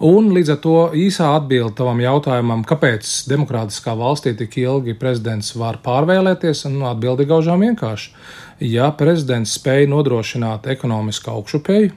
Un 0.00 0.30
līdz 0.32 0.54
ar 0.54 0.60
to 0.64 0.76
īsā 0.96 1.26
atbilde 1.36 1.74
tavam 1.76 1.98
jautājumam, 2.00 2.62
kāpēc 2.64 3.08
demokrātiskā 3.28 3.92
valstī 4.00 4.32
tik 4.32 4.56
ilgi 4.62 4.94
prezidents 4.96 5.52
var 5.60 5.76
pārvēlēties, 5.84 6.64
un 6.70 6.78
atbildi 6.88 7.26
gaužām 7.28 7.60
vienkārši. 7.66 8.14
Ja 8.64 8.88
prezidents 8.96 9.58
spēja 9.58 9.90
nodrošināt 9.92 10.70
ekonomisku 10.72 11.34
augšupēju, 11.34 11.92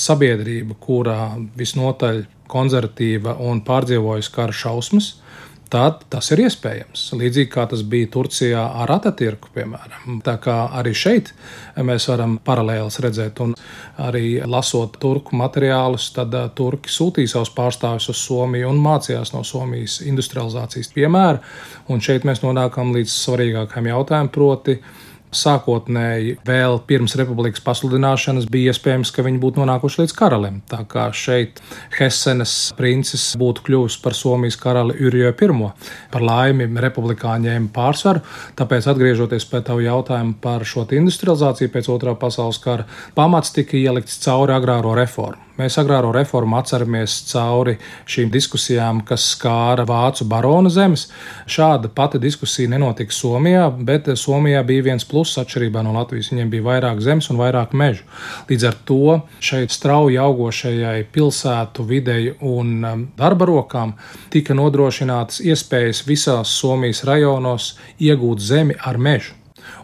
sabiedrība, 0.00 0.78
kurā 0.80 1.20
visnotaļ 1.60 2.24
konservatīva 2.50 3.36
un 3.42 3.62
pārdzīvojusi 3.66 4.34
kara 4.34 4.54
šausmas, 4.54 5.14
tad 5.70 6.04
tas 6.10 6.28
ir 6.30 6.44
iespējams. 6.44 7.08
Līdzīgi 7.18 7.50
kā 7.50 7.64
tas 7.70 7.82
bija 7.86 8.08
Turcijā 8.14 8.62
ar 8.82 8.92
Atatürku, 8.96 9.50
piemēram. 9.54 10.20
Tā 10.24 10.36
kā 10.42 10.56
arī 10.78 10.92
šeit 10.96 11.32
mēs 11.82 12.06
varam 12.10 12.36
paralēlus 12.44 13.00
redzēt, 13.02 13.40
un 13.42 13.56
arī 14.02 14.38
lasot 14.46 14.98
turku 15.02 15.36
materiālus, 15.38 16.10
tad 16.16 16.34
uh, 16.36 16.46
turki 16.54 16.92
sūtīja 16.92 17.34
savus 17.34 17.50
pārstāvjus 17.56 18.10
uz 18.12 18.22
Somiju 18.28 18.70
un 18.70 18.78
mācījās 18.84 19.34
no 19.34 19.42
Somijas 19.46 19.98
industrializācijas 20.06 20.92
piemēra. 20.94 21.42
Un 21.90 22.04
šeit 22.04 22.26
mēs 22.28 22.44
nonākam 22.44 22.94
līdz 22.94 23.18
svarīgākajam 23.24 23.90
jautājumam, 23.90 24.32
proti, 24.32 24.78
Sākotnēji, 25.34 26.36
vēl 26.46 26.78
pirms 26.86 27.16
republikas 27.18 27.62
pasludināšanas, 27.64 28.46
bija 28.50 28.72
iespējams, 28.72 29.10
ka 29.12 29.24
viņi 29.26 29.40
būtu 29.42 29.60
nonākuši 29.60 30.02
līdz 30.02 30.14
karalim. 30.16 30.60
Tā 30.70 30.82
kā 30.88 31.08
šeit 31.16 31.58
Hessenes 31.98 32.54
princis 32.78 33.28
būtu 33.38 33.66
kļuvis 33.66 33.98
par 34.04 34.16
Somijas 34.16 34.58
karali 34.60 34.96
Urijo 35.06 35.32
I. 35.34 35.70
Par 36.12 36.24
laimi, 36.24 36.68
republikāņi 36.86 37.50
ņēma 37.50 37.72
pārsvaru, 37.74 38.22
tāpēc 38.58 38.90
atgriežoties 38.92 39.48
pie 39.50 39.62
tavu 39.66 39.84
jautājumu 39.84 40.38
par 40.42 40.64
šo 40.64 40.86
industrializāciju 40.86 41.74
pēc 41.74 41.90
otrā 41.92 42.14
pasaules 42.18 42.62
kara, 42.62 42.86
pamats 43.18 43.52
tika 43.54 43.76
ielikts 43.76 44.22
cauri 44.22 44.56
agrāro 44.56 44.94
reformu. 44.96 45.45
Mēs 45.56 45.78
agrāro 45.80 46.10
reformu 46.12 46.58
atceramies 46.58 47.14
cauri 47.30 47.78
šīm 48.04 48.28
diskusijām, 48.32 49.00
kas 49.08 49.24
skāra 49.32 49.86
vācu 49.88 50.26
barona 50.28 50.68
zemes. 50.72 51.06
Šāda 51.48 51.88
pati 51.88 52.20
diskusija 52.20 52.68
nenotika 52.68 53.14
Somijā, 53.16 53.70
bet 53.88 54.10
Somijā 54.20 54.60
bija 54.68 54.84
viens 54.90 55.08
pluss 55.08 55.38
atšķirībā 55.40 55.80
no 55.86 55.94
Latvijas. 55.96 56.28
Viņiem 56.34 56.52
bija 56.52 56.66
vairāk 56.68 57.00
zemes 57.04 57.30
un 57.32 57.40
vairāk 57.40 57.72
mežu. 57.72 58.04
Līdz 58.50 58.68
ar 58.68 58.78
to 58.84 59.18
šeit 59.40 59.72
strauji 59.72 60.20
augošajai 60.20 61.06
pilsētu 61.12 61.88
videi 61.88 62.34
un 62.44 62.76
um, 62.84 63.08
darba 63.16 63.48
rokām 63.48 63.96
tika 64.32 64.56
nodrošinātas 64.56 65.40
iespējas 65.40 66.04
visās 66.04 66.52
Somijas 66.60 67.04
rajonos 67.08 67.74
iegūt 67.96 68.44
zemi 68.44 68.76
ar 68.76 69.00
mežu. 69.00 69.32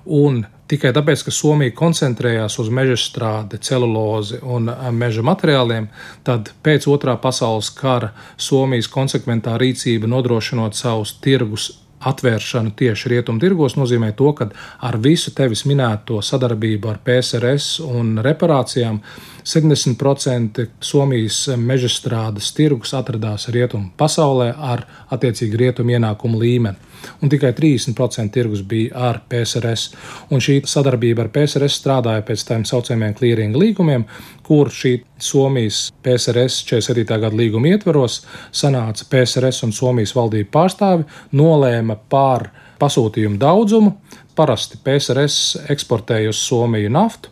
Un 0.05 0.45
Tikai 0.73 0.89
tāpēc, 0.97 1.27
ka 1.27 1.33
Somija 1.37 1.75
koncentrējās 1.77 2.55
uz 2.63 2.71
meža 2.73 2.95
strādi, 2.97 3.59
celulozi 3.61 4.39
un 4.41 4.71
eh, 4.73 4.87
meža 4.97 5.21
materiāliem, 5.29 5.91
tad 6.25 6.49
pēc 6.65 6.87
otrā 6.89 7.19
pasaules 7.21 7.69
kara 7.77 8.15
Somijas 8.41 8.89
konsekventā 8.89 9.59
rīcība 9.61 10.09
nodrošinot 10.09 10.79
savus 10.79 11.13
tirgus 11.21 11.69
atvēršanu 12.09 12.73
tieši 12.79 13.13
rietumtirgos 13.13 13.77
nozīmē 13.77 14.15
to, 14.17 14.33
ka 14.39 14.49
ar 14.89 14.97
visu 15.03 15.35
tevis 15.37 15.67
minēto 15.69 16.23
sadarbību 16.25 16.91
ar 16.91 17.03
PSRS 17.05 17.83
un 17.85 18.17
reparācijām 18.25 19.03
70% 19.45 20.67
Somijas 20.81 21.49
meža 21.59 21.91
strādes 21.91 22.53
tirgus 22.57 22.95
atradās 22.95 23.49
rietumu 23.53 23.91
pasaulē 23.99 24.53
ar 24.57 24.85
attiecīgi 25.13 25.59
rietumu 25.59 25.97
ienākumu 25.97 26.41
līmeni. 26.41 26.91
Un 27.23 27.31
tikai 27.31 27.51
30% 27.53 28.31
tirgus 28.31 28.63
bija 28.63 28.95
ar 29.11 29.21
PSRS. 29.29 29.89
Un 30.31 30.43
šī 30.43 30.61
sadarbība 30.71 31.25
ar 31.25 31.33
PSRS 31.35 31.81
strādāja 31.81 32.23
pēc 32.27 32.45
tiem 32.47 32.67
saucamiem 32.69 33.17
clearing 33.19 33.59
līgumiem, 33.59 34.07
kur 34.47 34.71
šī 34.71 35.01
Somijas 35.23 35.89
PSRS 36.03 36.63
47. 36.69 37.07
gada 37.11 37.35
līguma 37.37 37.75
ietvaros 37.75 38.23
sanāca 38.55 39.07
PSRS 39.11 39.67
un 39.67 39.75
Somijas 39.75 40.15
valdību 40.19 40.51
pārstāvi, 40.55 41.07
nolēma 41.35 41.99
par 42.11 42.51
pasūtījumu 42.83 43.39
daudzumu. 43.43 43.97
Parasti 44.39 44.79
PSRS 44.85 45.69
eksportēja 45.75 46.31
uz 46.33 46.41
Somiju 46.41 46.91
naftu, 46.91 47.31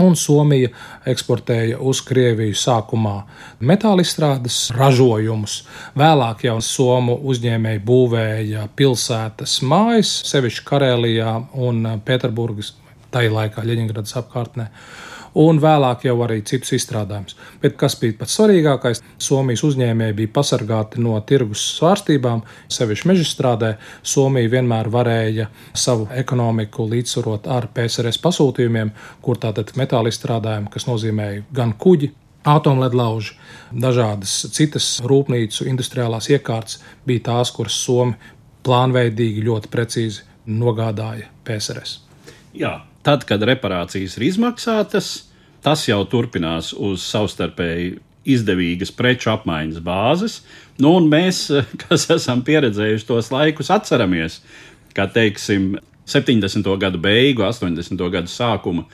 un 0.00 0.16
Somija 0.16 0.70
eksportēja 1.08 1.78
uz 1.80 2.00
Krieviju 2.06 2.56
sākumā 2.56 3.14
metāla 3.60 4.04
izstrādes 4.04 4.58
ražojumus. 4.76 5.62
Vēlāk 5.98 6.46
jau 6.48 6.58
Somu 6.64 7.18
uzņēmēji 7.32 7.82
būvēja 7.86 8.66
pilsētas 8.76 9.60
mājas, 9.68 10.14
sevišķi 10.30 10.66
Karēlijā 10.68 11.36
un 11.68 11.84
Pēterburgas, 12.06 12.74
tajā 13.12 13.32
laikā 13.36 13.64
Ļeņingradas 13.68 14.16
apkārtnē 14.22 14.70
un 15.38 15.60
vēlāk 15.62 16.06
jau 16.06 16.16
arī 16.24 16.40
citus 16.46 16.74
izstrādājumus. 16.76 17.36
Bet 17.62 17.76
kas 17.80 17.96
bija 18.00 18.18
pats 18.20 18.36
svarīgākais, 18.38 19.02
Somijas 19.22 19.64
uzņēmēji 19.66 20.16
bija 20.18 20.32
pasargāti 20.34 21.02
no 21.02 21.18
tirgus 21.26 21.62
svārstībām, 21.78 22.42
sevišķi 22.72 23.10
mežstrādē. 23.10 23.74
Somija 24.02 24.50
vienmēr 24.52 24.90
varēja 24.92 25.48
savu 25.74 26.08
ekonomiku 26.16 26.88
līdzsvarot 26.90 27.48
ar 27.50 27.68
PSRS 27.74 28.20
pasūtījumiem, 28.22 28.92
kur 29.22 29.40
tātad 29.40 29.72
metāla 29.80 30.12
izstrādājumi, 30.12 30.70
kas 30.72 30.88
nozīmēja 30.90 31.46
gan 31.54 31.76
kuģi, 31.78 32.12
atomledlauži, 32.48 33.36
dažādas 33.70 34.34
citas 34.54 34.96
rūpnīcu 35.06 35.68
industriālās 35.70 36.28
iekārtas 36.32 36.80
bija 37.06 37.28
tās, 37.30 37.52
kuras 37.54 37.78
Somi 37.84 38.18
plānveidīgi 38.66 39.44
ļoti 39.46 39.70
precīzi 39.70 40.26
nogādāja 40.46 41.30
PSRS. 41.46 42.00
Jā, 42.58 42.80
Tad, 43.02 43.26
kad 43.26 43.42
reparācijas 43.42 44.14
ir 44.18 44.28
izmaksātas, 44.28 45.12
tas 45.62 45.86
jau 45.88 46.00
turpinās 46.06 46.70
uz 46.74 47.02
savstarpēji 47.02 47.96
izdevīgas 48.28 48.92
preču 48.94 49.32
apmaiņas 49.32 49.80
bāzes. 49.82 50.36
Nu, 50.82 50.94
mēs, 51.02 51.48
kas 51.82 52.06
esam 52.14 52.44
pieredzējuši 52.46 53.08
tos 53.08 53.32
laikus, 53.34 53.72
atceramies, 53.74 54.40
kā 54.94 55.08
teiksim, 55.10 55.74
70. 56.06 56.66
gadu 56.78 57.00
beigu, 57.02 57.44
80. 57.46 57.98
gadu 58.12 58.30
sākuma 58.30 58.86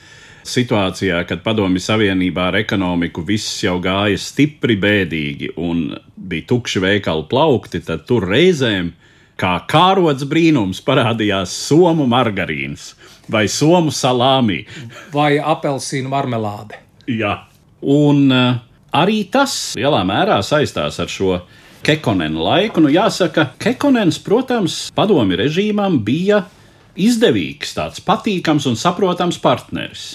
situācijā, 0.48 1.22
kad 1.28 1.42
Padomju 1.44 1.80
Savienībā 1.82 2.48
ar 2.50 2.58
ekonomiku 2.60 3.24
viss 3.26 3.60
jau 3.64 3.76
gāja 3.84 4.16
stipri 4.20 4.78
bēdīgi 4.80 5.52
un 5.60 5.90
bija 6.16 6.46
tukši 6.48 6.82
veikalu 6.84 7.26
plaukti, 7.28 7.82
tad 7.84 8.06
tur 8.08 8.24
reizēm, 8.28 8.92
kā 9.38 9.54
kārots 9.70 10.24
brīnums, 10.28 10.80
parādījās 10.84 11.52
somu 11.68 12.08
margarīns 12.10 12.92
vai 13.32 13.46
somu 13.52 13.92
salāmī. 13.94 14.62
Vai 15.14 15.36
apelsīnu 15.38 16.10
marmelāde. 16.12 16.80
Jā, 17.08 17.34
un 17.80 18.26
uh, 18.32 18.60
arī 18.92 19.22
tas 19.32 19.54
lielā 19.78 20.02
mērā 20.08 20.40
saistās 20.44 21.00
ar 21.00 21.10
šo 21.12 21.40
Kekonenu 21.86 22.42
laiku. 22.42 22.82
Nu, 22.82 22.90
jāsaka, 22.92 23.52
Kekonens, 23.62 24.18
protams, 24.20 24.88
padomi 24.96 25.38
režīmam 25.38 26.00
bija 26.04 26.42
izdevīgs, 26.98 27.76
tāds 27.76 28.02
patīkams 28.04 28.66
un 28.68 28.76
saprotams 28.76 29.38
partneris 29.40 30.08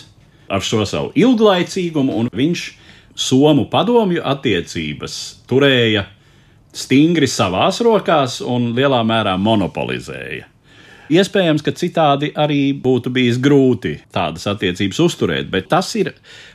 ar 0.53 0.61
šo 0.61 0.83
savu 0.85 1.13
ilglaicīgumu, 1.17 2.13
un 2.19 2.27
viņš 2.33 2.65
Somu 3.13 3.67
padomju 3.69 4.23
attiecības 4.25 5.15
turēja 5.45 6.07
stingri 6.73 7.27
savās 7.29 7.77
rokās 7.85 8.39
un 8.41 8.71
lielā 8.73 9.03
mērā 9.05 9.35
monopolizēja. 9.37 10.47
Iespējams, 11.11 11.63
ka 11.65 11.73
citādi 11.75 12.29
arī 12.39 12.71
būtu 12.79 13.11
bijis 13.11 13.39
grūti 13.43 13.97
tādas 14.15 14.47
attiecības 14.47 15.01
uzturēt, 15.03 15.49
bet 15.51 15.67
tas 15.71 15.89
ir 15.99 16.13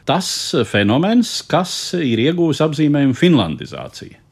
tas 0.09 0.31
fenomens, 0.71 1.43
kas 1.45 1.73
ir 2.01 2.23
iegūmis 2.25 2.63
apzīmējumu 2.65 3.17
finlandizācija. 3.19 4.23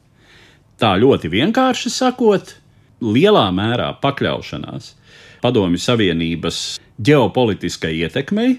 Tā 0.77 0.93
ļoti 1.01 1.29
vienkārši 1.33 1.91
sakot, 1.93 2.55
lielā 3.01 3.47
mērā 3.53 3.91
pakļaušanās 4.01 4.93
Padomju 5.41 5.81
Savienības 5.81 6.61
ģeopolitiskai 6.97 7.93
ietekmei. 8.01 8.57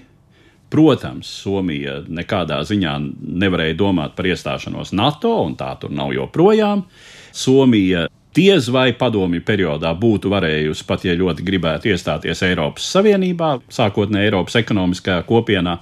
Protams, 0.69 1.29
Somija 1.43 1.99
nekādā 2.05 2.59
ziņā 2.67 2.93
nevarēja 3.41 3.77
domāt 3.79 4.13
par 4.17 4.27
iestāšanos 4.29 4.93
NATO, 4.93 5.31
un 5.47 5.55
tā 5.59 5.71
tur 5.81 5.91
nav 5.95 6.13
joprojām. 6.13 6.83
Somija 7.33 8.08
diez 8.35 8.69
vai 8.71 8.91
padomju 8.97 9.41
periodā 9.45 9.91
būtu 9.97 10.31
varējusi, 10.31 10.85
pat 10.87 11.05
ja 11.07 11.15
ļoti 11.17 11.45
gribētu 11.45 11.89
iestāties 11.93 12.43
Eiropas 12.45 12.85
Savienībā, 12.93 13.55
sākotnēji 13.73 14.29
Eiropas 14.29 14.59
ekonomiskajā 14.61 15.23
kopienā, 15.29 15.79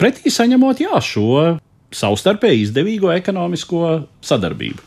pretī 0.00 0.32
saņemot 0.32 0.84
jā, 0.84 1.00
šo 1.00 1.56
savstarpēji 1.90 2.66
izdevīgo 2.68 3.10
ekonomisko 3.14 3.86
sadarbību. 4.24 4.86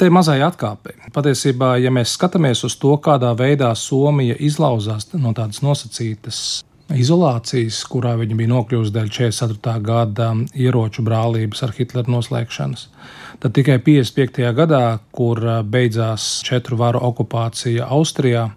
Te 0.00 0.08
mazai 0.10 0.40
atkāpei. 0.42 0.96
Patiesībā, 1.14 1.76
ja 1.78 1.92
mēs 1.94 2.16
skatāmies 2.16 2.64
uz 2.66 2.74
to, 2.80 2.96
kādā 2.98 3.30
veidā 3.38 3.70
Somija 3.78 4.34
izlauzās 4.40 5.06
no 5.14 5.30
tādas 5.36 5.62
nosacītas 5.62 6.62
izolācijas, 6.92 7.78
kurā 7.88 8.16
viņa 8.18 8.36
bija 8.36 8.50
nokļuvusi 8.50 8.92
dēļ 8.92 9.12
44. 9.14 9.76
gada 9.86 10.32
ieroču 10.58 11.04
brālības 11.06 11.62
ar 11.64 11.76
Hitlera 11.76 12.10
noslēgšanas, 12.10 12.88
Tad 12.88 13.21
tikai 13.50 13.78
55. 13.82 14.52
gadā, 14.54 14.98
kur 15.10 15.40
beidzās 15.66 16.42
četru 16.46 16.76
varu 16.78 17.00
okupācija 17.02 17.88
Austrijā, 17.90 18.50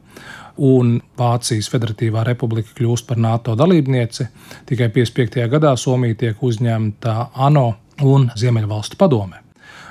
un 0.57 0.99
Vācijas 1.17 1.69
Federatīvā 1.71 2.23
republika 2.27 2.75
kļūst 2.77 3.07
par 3.07 3.19
NATO 3.19 3.55
dalībnieci, 3.59 4.27
tikai 4.69 4.91
55. 4.93 5.47
gadā 5.51 5.75
Somija 5.77 6.15
tiek 6.25 6.43
uzņemta 6.43 7.31
ANO 7.47 7.67
un 8.03 8.29
Ziemeļvalstu 8.35 8.99
padomē. 8.99 9.44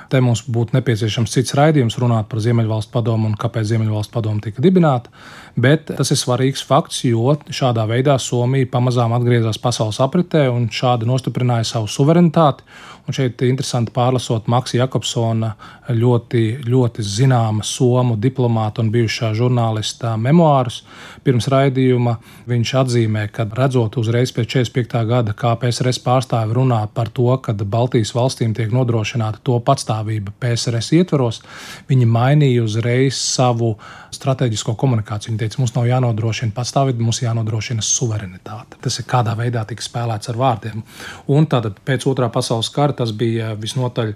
Te 0.09 0.21
mums 0.21 0.43
būtu 0.47 0.77
nepieciešams 0.77 1.33
cits 1.33 1.55
raidījums 1.57 1.97
runāt 2.01 2.29
par 2.31 2.41
Ziemeļvalstu 2.43 2.93
padomu 2.93 3.29
un 3.29 3.37
kāpēc 3.39 3.69
Ziemeļvalstu 3.71 4.13
padoma 4.13 4.43
tika 4.43 4.63
dibināta. 4.63 5.13
Bet 5.55 5.89
tas 5.89 6.11
ir 6.11 6.19
svarīgs 6.19 6.65
fakts, 6.67 7.03
jo 7.07 7.33
šādā 7.49 7.87
veidā 7.89 8.17
Somija 8.21 8.69
pamazām 8.71 9.15
atgriezās 9.17 9.61
pasaules 9.61 10.01
apritē 10.03 10.47
un 10.51 10.67
šādi 10.73 11.09
nostiprināja 11.09 11.67
savu 11.75 11.89
suverenitāti 11.91 12.67
Un 13.05 13.13
šeit 13.13 13.41
ir 13.45 13.51
interesanti 13.51 13.93
pārlasot 13.93 14.47
Maksa 14.49 14.79
Jakobsona 14.79 15.51
ļoti, 15.93 16.41
ļoti 16.65 17.03
zināma 17.05 17.61
somu 17.65 18.15
diplomāta 18.17 18.81
un 18.81 18.89
bijušā 18.93 19.29
žurnālista 19.37 20.15
memoārus. 20.17 20.79
Pirms 21.25 21.45
raidījuma 21.53 22.15
viņš 22.49 22.71
atzīmē, 22.81 23.27
ka 23.33 23.45
redzot 23.59 23.99
uzreiz 24.01 24.33
pēc 24.33 24.49
45. 24.55 25.03
gada, 25.11 25.35
kā 25.37 25.53
PSRS 25.61 26.01
pārstāvi 26.01 26.57
runā 26.57 26.81
par 26.97 27.13
to, 27.13 27.29
ka 27.45 27.53
Baltijas 27.53 28.15
valstīm 28.17 28.57
tiek 28.57 28.73
nodrošināta 28.73 29.43
to 29.45 29.59
patstāvība 29.95 30.33
PSRS 30.39 30.91
ietvaros, 30.99 31.41
viņi 31.87 32.05
mainīja 32.05 32.63
uzreiz 32.63 33.15
savu 33.15 33.75
strateģisko 34.11 34.75
komunikāciju. 34.75 35.31
Viņi 35.31 35.41
teica, 35.41 35.59
mums 35.61 35.75
nav 35.75 35.87
jānodrošina 35.89 36.55
patstāvība, 36.55 37.03
mums 37.03 37.21
jānodrošina 37.21 37.83
suverenitāte. 37.83 38.79
Tas 38.81 38.99
ir 38.99 39.07
kādā 39.07 39.35
veidā 39.37 39.65
tika 39.67 39.83
spēlēts 39.83 40.29
ar 40.31 40.39
vārdiem. 40.39 40.83
Un 41.27 41.47
tātad 41.47 41.79
pēc 41.85 42.07
otrā 42.07 42.29
pasaules 42.31 42.69
kara 42.69 42.93
tas 42.93 43.11
bija 43.11 43.53
visnotaļ 43.55 44.15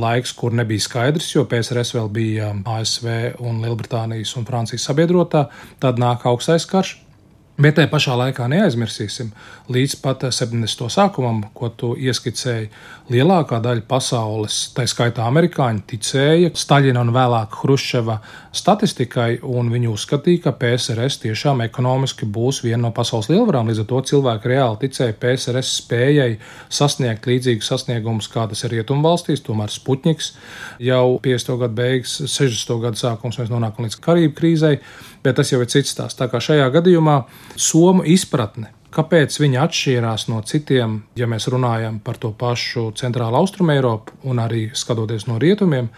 laiks, 0.00 0.32
kur 0.32 0.54
nebija 0.56 0.80
skaidrs, 0.80 1.34
jo 1.34 1.44
PSRS 1.44 1.94
vēl 1.98 2.08
bija 2.08 2.54
ASV 2.64 3.36
un 3.42 3.60
Lielbritānijas 3.64 4.36
un 4.38 4.48
Francijas 4.48 4.86
sabiedrotā. 4.88 5.48
Tad 5.82 6.00
nāk 6.00 6.26
augstais 6.30 6.66
karš. 6.66 6.96
Bet 7.60 7.74
tajā 7.76 7.90
pašā 7.92 8.14
laikā 8.16 8.46
neaizmirsīsim, 8.48 9.34
līdz 9.68 9.94
pat 10.00 10.22
70. 10.32 10.86
sākumam, 10.88 11.42
ko 11.52 11.68
tu 11.68 11.90
ieskicēji, 11.92 12.70
lielākā 13.12 13.58
daļa 13.60 13.82
pasaules, 13.90 14.54
tā 14.72 14.86
skaitā 14.88 15.26
amerikāņi, 15.28 15.82
ticēja 15.90 16.52
Staļina 16.56 17.02
un 17.04 17.12
vēlāk 17.12 17.58
Hruščeva 17.60 18.16
statistikai, 18.56 19.42
un 19.44 19.68
viņi 19.74 19.90
uzskatīja, 19.92 20.46
ka 20.46 20.54
PSRS 20.62 21.20
tiešām 21.26 21.60
ekonomiski 21.66 22.24
būs 22.24 22.62
viena 22.64 22.86
no 22.86 22.94
pasaules 22.96 23.28
lielvarām. 23.28 23.68
Līdz 23.68 23.84
ar 23.84 23.90
to 23.92 24.00
cilvēki 24.12 24.52
reāli 24.54 24.80
ticēja 24.86 25.18
PSRS 25.20 25.74
spējai 25.82 26.30
sasniegt 26.72 27.28
līdzīgus 27.28 27.68
sasniegumus, 27.74 28.30
kā 28.32 28.46
tas 28.48 28.64
ir 28.64 28.78
Rietumvalstīs, 28.78 29.44
tomēr 29.44 29.68
Sputniks 29.74 30.32
jau 30.80 31.18
50. 31.20 31.60
gadu 31.66 31.76
beigas, 31.82 32.16
60. 32.24 32.80
gadu 32.86 33.04
sākums 33.04 33.42
mēs 33.42 33.52
nonākam 33.52 33.84
līdz 33.84 34.00
Karību 34.00 34.38
krīzei 34.40 34.78
bet 35.24 35.38
tas 35.40 35.52
jau 35.52 35.60
ir 35.62 35.70
cits 35.70 35.94
stāsts. 35.94 36.18
Tā 36.18 36.28
kā 36.30 36.40
šajā 36.42 36.68
gadījumā 36.74 37.22
Somu 37.56 38.04
izpratne. 38.08 38.72
Kāpēc 38.90 39.36
viņi 39.38 39.60
atšķīrās 39.62 40.24
no 40.32 40.40
citiem, 40.42 40.96
ja 41.14 41.28
mēs 41.30 41.46
runājam 41.52 42.00
par 42.02 42.16
to 42.18 42.32
pašu 42.34 42.88
centrālu 42.98 43.38
austrumu 43.38 43.76
Eiropu 43.76 44.16
un 44.26 44.40
arī 44.42 44.64
skatoties 44.74 45.28
no 45.30 45.38
rietumiem, 45.38 45.92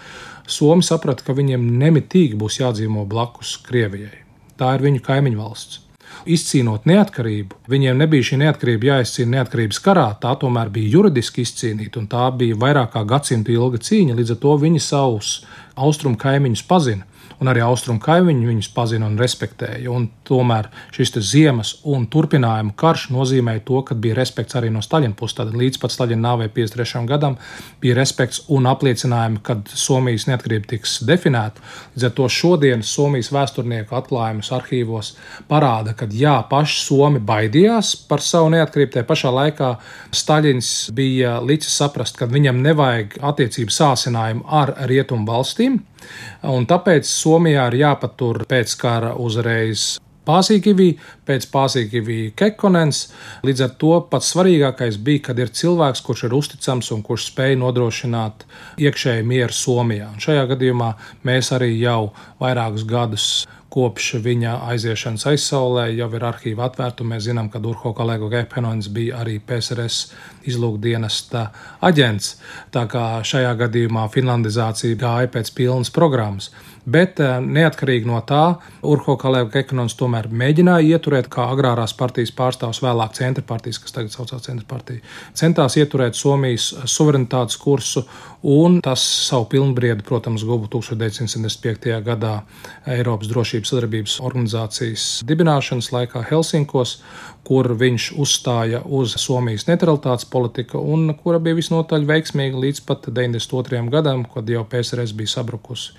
Somi 0.47 0.85
saprata, 0.85 1.25
ka 1.25 1.33
viņiem 1.39 1.65
nemitīgi 1.81 2.37
būs 2.37 2.61
jādzīvo 2.61 3.07
blakus 3.09 3.55
Krievijai. 3.65 4.21
Tā 4.61 4.75
ir 4.77 4.85
viņu 4.85 5.01
kaimiņu 5.07 5.41
valsts. 5.41 5.81
Izcīnot 6.29 6.85
neatkarību, 6.87 7.63
viņiem 7.73 7.97
nebija 7.99 8.27
šī 8.29 8.37
neatkarība 8.43 8.91
jāizcīna 8.91 9.39
neatkarības 9.39 9.81
karā, 9.83 10.05
tā 10.21 10.35
tomēr 10.39 10.69
bija 10.75 10.99
juridiski 10.99 11.47
izcīnīta, 11.47 12.03
un 12.03 12.11
tā 12.13 12.27
bija 12.37 12.59
vairāk 12.61 12.93
kā 12.93 13.03
gadsimta 13.09 13.55
ilga 13.55 13.81
cīņa. 13.81 14.19
Līdz 14.19 14.35
ar 14.37 14.41
to 14.45 14.53
viņi 14.61 14.83
savus 14.85 15.33
austrumu 15.75 16.21
kaimiņus 16.21 16.67
pazina 16.69 17.09
un 17.43 17.51
arī 17.51 17.63
austrumu 17.67 18.01
kaimiņi 18.03 18.49
viņus 18.49 18.71
pazina 18.77 19.09
un 19.11 19.19
respektēja. 19.21 19.91
Un 19.91 20.09
tomēr 20.29 20.69
šis 20.95 21.15
ziemas 21.27 21.75
un 21.89 22.07
turpinājuma 22.11 22.75
karš 22.79 23.09
nozīmēja 23.15 23.65
to, 23.67 23.83
ka 23.89 23.97
bija 23.99 24.17
respekts 24.19 24.57
arī 24.59 24.71
no 24.73 24.83
Staļina 24.85 25.17
puses. 25.19 25.37
Tad 25.41 25.53
līdz 25.57 25.81
pat 25.83 25.95
Staļina 25.95 26.23
nāvei 26.23 26.49
53. 26.53 27.05
gadam 27.09 27.37
bija 27.83 27.97
respekts 27.99 28.45
un 28.53 28.69
apliecinājumi, 28.71 29.43
kad 29.45 29.69
Somijas 29.69 30.29
neatkarība 30.31 30.71
tiks 30.75 31.01
definēta. 31.09 31.63
Līdz 31.97 32.09
ar 32.09 32.15
to 32.19 32.29
šodienas 32.31 32.95
Somijas 32.95 33.33
vēsturnieku 33.35 33.97
atklājumus 33.99 34.53
arhīvos 34.55 35.15
parāda, 35.51 35.97
ka 35.99 36.09
jā, 36.11 36.39
paši 36.51 36.81
Somi 36.87 37.23
baidījās 37.23 37.95
par 38.09 38.23
savu 38.25 38.53
neatkarību. 38.55 38.93
Tajā 38.97 39.09
pašā 39.09 39.33
laikā 39.35 39.73
Staļins 40.15 40.73
bija 40.95 41.39
licis 41.43 41.75
saprast, 41.79 42.19
ka 42.21 42.31
viņam 42.31 42.63
nevajag 42.65 43.19
attiecību 43.33 43.75
sāsinājumu 43.75 44.47
ar 44.63 44.77
rietumu 44.91 45.27
valstīm. 45.29 45.81
Un 46.53 46.67
tāpēc 46.71 47.09
Somijā 47.09 47.69
ir 47.73 47.83
jāpatur 47.85 48.45
pēc 48.51 48.75
kara 48.81 49.13
uzreiz 49.19 49.93
Pāzīgivī, 50.23 50.93
pēc 51.27 51.49
Pāzīgivī 51.51 52.19
Kekonens. 52.39 53.09
Līdz 53.47 53.65
ar 53.67 53.73
to 53.81 53.97
pats 54.11 54.31
svarīgākais 54.35 55.01
bija, 55.03 55.25
kad 55.29 55.41
ir 55.43 55.51
cilvēks, 55.51 56.03
kurš 56.07 56.29
ir 56.29 56.37
uzticams 56.39 56.93
un 56.95 57.03
kurš 57.07 57.33
spēj 57.33 57.57
nodrošināt 57.59 58.47
iekšēju 58.79 59.27
mieru 59.27 59.57
Somijā. 59.57 60.13
Un 60.15 60.23
šajā 60.23 60.47
gadījumā 60.55 60.93
mēs 61.27 61.51
arī 61.57 61.73
jau 61.81 62.13
vairākus 62.43 62.87
gadus 62.87 63.27
kopš 63.73 64.19
viņa 64.25 64.59
aiziešanas 64.69 65.25
aizsaulē 65.31 65.87
jau 65.97 66.09
ir 66.17 66.27
arhīva 66.29 66.67
atvērta. 66.69 67.07
Mēs 67.09 67.25
zinām, 67.29 67.49
ka 67.53 67.61
Urho 67.65 67.95
Kalēgo 67.97 68.29
Gepenonis 68.33 68.91
bija 68.93 69.23
arī 69.23 69.39
PSRS 69.41 70.13
izlūkdienesta 70.53 71.47
aģents. 71.89 72.35
Tā 72.75 72.85
kā 72.93 73.07
šajā 73.25 73.55
gadījumā 73.65 74.09
finlandizācija 74.13 74.99
gāja 75.01 75.33
pēc 75.33 75.55
pilnas 75.57 75.93
programmas. 75.95 76.51
Bet 76.83 77.21
eh, 77.23 77.37
neatkarīgi 77.39 78.09
no 78.11 78.19
tā, 78.27 78.57
Urho 78.91 79.15
Kalēva 79.21 79.53
Kekonons 79.53 79.95
tomēr 79.99 80.27
mēģināja 80.35 80.97
ieturēt, 80.97 81.29
kā 81.31 81.45
agrārās 81.55 81.95
partijas 81.95 82.33
pārstāvs, 82.35 82.81
vēlāk 82.83 83.15
centra 83.15 83.45
partijas, 83.47 83.79
kas 83.79 83.95
tagad 83.95 84.11
saucās 84.11 84.43
centra 84.49 84.67
partija, 84.67 85.03
centās 85.39 85.77
ieturēt 85.79 86.19
Somijas 86.19 86.73
suverenitātes 86.91 87.61
kursu, 87.63 88.03
un 88.43 88.81
tas 88.83 89.03
savu 89.29 89.47
pilnbriedu, 89.53 90.03
protams, 90.09 90.43
guva 90.49 90.67
1975. 90.73 92.01
gadā 92.03 92.41
Eiropas 92.91 93.31
drošības 93.31 93.71
sadarbības 93.71 94.17
organizācijas 94.27 95.05
dibināšanas 95.29 95.93
laikā 95.95 96.25
Helsinkos, 96.33 96.97
kur 97.47 97.69
viņš 97.79 98.09
uzstāja 98.23 98.81
uz 98.83 99.15
Somijas 99.23 99.69
neutralitātes 99.71 100.27
politiku, 100.27 100.83
un 100.83 101.15
kura 101.15 101.39
bija 101.39 101.61
visnotaļ 101.61 102.09
veiksmīga 102.11 102.59
līdz 102.67 102.83
pat 102.91 103.07
92. 103.07 103.85
gadam, 103.95 104.27
kad 104.35 104.51
jau 104.51 104.65
PSRS 104.67 105.15
bija 105.15 105.37
sabrukusi 105.37 105.95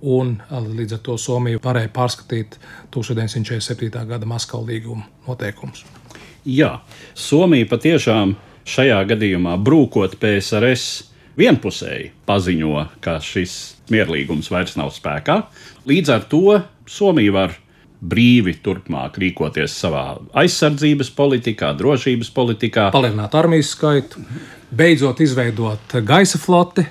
un 0.00 0.36
līdz 0.50 0.98
ar 0.98 1.02
to 1.04 1.16
Somija 1.18 1.60
varēja 1.62 1.90
pārskatīt 1.94 2.58
1947. 2.94 3.90
gada 4.08 4.28
Maskavas 4.28 4.68
līguma 4.68 5.06
noteikumus. 5.26 5.84
Jā, 6.46 6.78
Somija 7.14 7.66
patiešām 7.68 8.36
šajā 8.68 9.00
gadījumā 9.10 9.56
brūkot 9.64 10.18
PSRS 10.20 11.08
vienpusēji 11.38 12.12
paziņo, 12.28 12.74
ka 13.04 13.18
šis 13.22 13.54
mierlīgums 13.92 14.50
vairs 14.52 14.76
nav 14.78 14.92
spēkā. 14.94 15.40
Līdz 15.88 16.14
ar 16.14 16.28
to 16.30 16.60
Somija 16.88 17.34
var 17.34 17.56
brīvi 17.98 18.54
turpmāk 18.62 19.18
rīkoties 19.18 19.74
savā 19.74 20.04
aizsardzības 20.38 21.10
politikā, 21.16 21.72
drošības 21.78 22.30
politikā, 22.34 22.88
palielināt 22.94 23.34
armijas 23.38 23.72
skaitu, 23.74 24.22
beidzot 24.70 25.20
izveidot 25.24 25.98
gaisa 26.06 26.38
floti, 26.38 26.86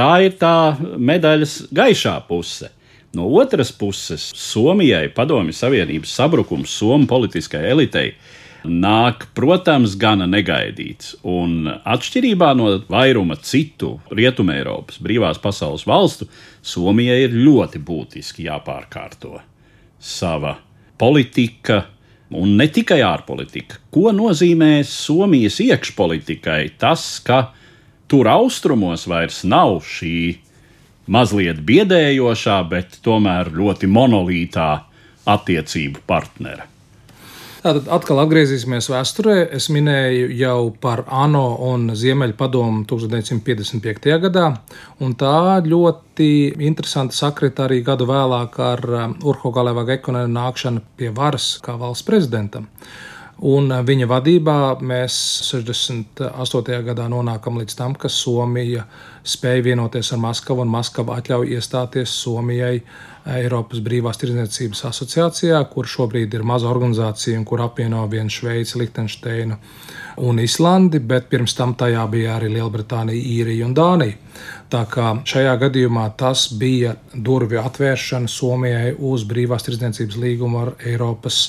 Tā 0.00 0.12
ir 0.24 0.36
tā 0.40 0.80
medaļas 0.80 1.66
gaišā 1.76 2.14
puse. 2.24 2.70
No 3.12 3.26
otras 3.36 3.68
puses, 3.74 4.30
Somijai 4.32 5.10
Padomju 5.12 5.52
Savienības 5.52 6.14
sabrukums 6.16 6.72
Somu 6.72 7.04
politiskai 7.10 7.66
elitei 7.68 8.14
nāk, 8.64 9.26
protams, 9.36 9.98
gana 10.00 10.24
negaidīts. 10.30 11.18
Un 11.28 11.68
atšķirībā 11.68 12.52
no 12.56 12.70
vairuma 12.88 13.36
citu 13.44 13.98
Rietumē 14.08 14.56
Eiropas 14.62 15.02
brīvās 15.04 15.42
pasaules 15.42 15.84
valstu, 15.90 16.30
Somijai 16.62 17.26
ir 17.26 17.36
ļoti 17.36 17.84
būtiski 17.84 18.48
jāpārkārto 18.48 19.36
sava 20.00 20.56
politika. 20.96 21.82
Un 22.30 22.54
ne 22.56 22.70
tikai 22.72 23.02
ārpolitika. 23.04 23.82
Ko 23.92 24.14
nozīmē 24.16 24.78
Somijas 24.86 25.60
iekšpolitikai 25.60 26.62
tas, 26.80 27.18
ka 27.26 27.50
tur 28.10 28.28
austrumos 28.28 29.06
vairs 29.10 29.44
nav 29.46 29.78
šī 29.86 30.40
mazliet 31.10 31.62
biedējošā, 31.66 32.58
bet 32.70 32.98
tomēr 33.06 33.52
ļoti 33.54 33.90
monolītā 33.90 34.70
attiecību 35.30 36.02
partnera. 36.10 36.66
Tātad 37.60 37.90
atkal 37.92 38.22
atgriezīsimies 38.22 38.86
vēsturē. 38.88 39.34
Es 39.52 39.66
minēju 39.68 40.30
jau 40.32 40.70
par 40.80 41.02
ANO 41.12 41.58
un 41.68 41.90
Ziemeļpadomu 41.92 42.86
1955. 42.88 44.14
gadā, 44.22 44.46
un 45.04 45.12
tā 45.20 45.60
ļoti 45.66 46.30
interesanti 46.70 47.18
sakrita 47.18 47.66
arī 47.66 47.82
gadu 47.84 48.08
vēlāk 48.08 48.56
ar 48.64 48.84
um, 49.02 49.18
Urho 49.28 49.52
Galevā 49.52 49.84
Gekonena 49.92 50.32
nākšanu 50.38 50.80
pie 50.96 51.12
varas 51.12 51.52
kā 51.60 51.76
valsts 51.76 52.08
prezidentam. 52.08 52.64
Un 53.40 53.72
viņa 53.72 54.04
vadībā 54.04 54.54
mēs 54.84 55.14
68. 55.46 56.74
gadā 56.84 57.06
nonākam 57.08 57.56
līdz 57.56 57.76
tam, 57.78 57.94
ka 57.96 58.10
Somija 58.12 58.84
spēja 59.24 59.64
vienoties 59.70 60.12
ar 60.12 60.20
Maskavu, 60.20 60.60
un 60.60 60.68
Maskava 60.68 61.16
atļauj 61.16 61.54
iestāties 61.56 62.12
Somijai 62.20 62.82
Eiropas 63.36 63.82
Brīvās 63.84 64.18
Tirdzniecības 64.20 64.84
asociācijā, 64.90 65.60
kur 65.72 65.88
šobrīd 65.88 66.34
ir 66.34 66.44
maza 66.46 66.70
organizācija 66.70 67.38
un 67.38 67.46
kur 67.48 67.62
apvieno 67.64 68.02
vienu 68.10 68.32
Šveici, 68.32 68.78
Liechtensteinu 68.80 69.58
un 70.26 70.40
Islandi, 70.42 70.98
bet 71.00 71.28
pirms 71.30 71.54
tam 71.56 71.74
tajā 71.78 72.02
bija 72.10 72.36
arī 72.36 72.50
Lielbritānija, 72.56 73.22
Īrija 73.36 73.68
un 73.68 73.76
Dānija. 73.76 74.18
Tā 74.70 74.84
kā 74.86 75.06
šajā 75.26 75.56
gadījumā 75.64 76.04
tas 76.18 76.44
bija 76.58 76.94
durvju 77.14 77.58
atvēršana 77.62 78.30
Somijai 78.30 78.92
uz 79.10 79.24
brīvās 79.28 79.66
tirdzniecības 79.66 80.18
līgumu 80.22 80.60
ar 80.60 80.70
Eiropas 80.86 81.40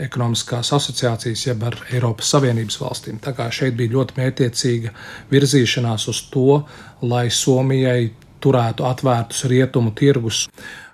ekonomiskās 0.00 0.72
asociācijas, 0.76 1.44
jeb 1.50 1.66
ar 1.68 1.76
Eiropas 1.92 2.32
Savienības 2.32 2.80
valstīm. 2.80 3.20
Tā 3.20 3.34
kā 3.36 3.50
šeit 3.52 3.76
bija 3.76 3.98
ļoti 3.98 4.16
mētiecīga 4.20 4.94
virzīšanās 5.32 6.08
uz 6.12 6.24
to, 6.32 6.62
lai 7.04 7.28
Somijai 7.34 8.10
turētu 8.42 8.86
atvērtus 8.88 9.46
rietumu 9.50 9.94
tirgus. 9.96 10.46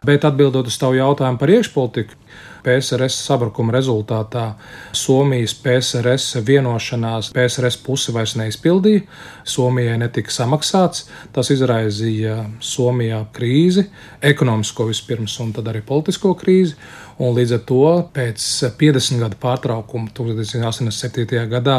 Bet 0.06 0.24
atbildot 0.28 0.68
uz 0.70 0.76
tavu 0.78 0.98
jautājumu 0.98 1.40
par 1.40 1.50
iekšpolitiku, 1.50 2.18
PSRS 2.66 3.14
sabrukuma 3.28 3.70
rezultātā 3.76 4.56
Somijas 4.96 5.54
PSRS 5.62 6.40
vienošanās 6.46 7.30
PSRS 7.34 7.78
puse 7.86 8.14
vairs 8.14 8.34
neizpildīja. 8.38 9.04
Somijai 9.46 9.94
netika 10.02 10.34
samaksāts. 10.34 11.04
Tas 11.34 11.52
izraisīja 11.54 12.40
Somijā 12.58 13.22
krīzi, 13.36 13.86
ekonomisko 14.32 14.88
vispirms 14.90 15.38
un 15.44 15.54
tad 15.54 15.70
arī 15.70 15.84
politisko 15.86 16.34
krīzi. 16.40 16.74
Un 17.16 17.32
līdz 17.32 17.52
ar 17.56 17.60
to 17.64 17.82
pēc 18.12 18.46
50 18.76 19.22
gadu 19.22 19.38
pārtraukuma 19.40 20.10
1987. 20.16 21.46
gadā 21.48 21.78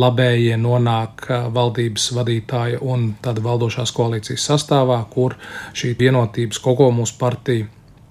labējie 0.00 0.56
nonāk 0.56 1.26
valdības 1.52 2.06
vadītāja 2.16 2.80
un 2.80 3.10
tāda 3.20 3.44
valdošās 3.44 3.92
koalīcijas 3.92 4.46
sastāvā, 4.48 5.02
kur 5.12 5.36
šī 5.76 5.92
vienotības 5.98 6.62
Kokomus 6.64 7.12
partija 7.20 7.68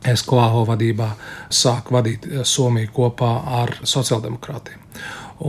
Eskvāho 0.08 0.62
vadībā 0.68 1.08
sāk 1.50 1.90
vadīt 1.92 2.28
Somiju 2.46 2.94
kopā 2.94 3.32
ar 3.64 3.74
sociāldemokrātiem. 3.82 4.84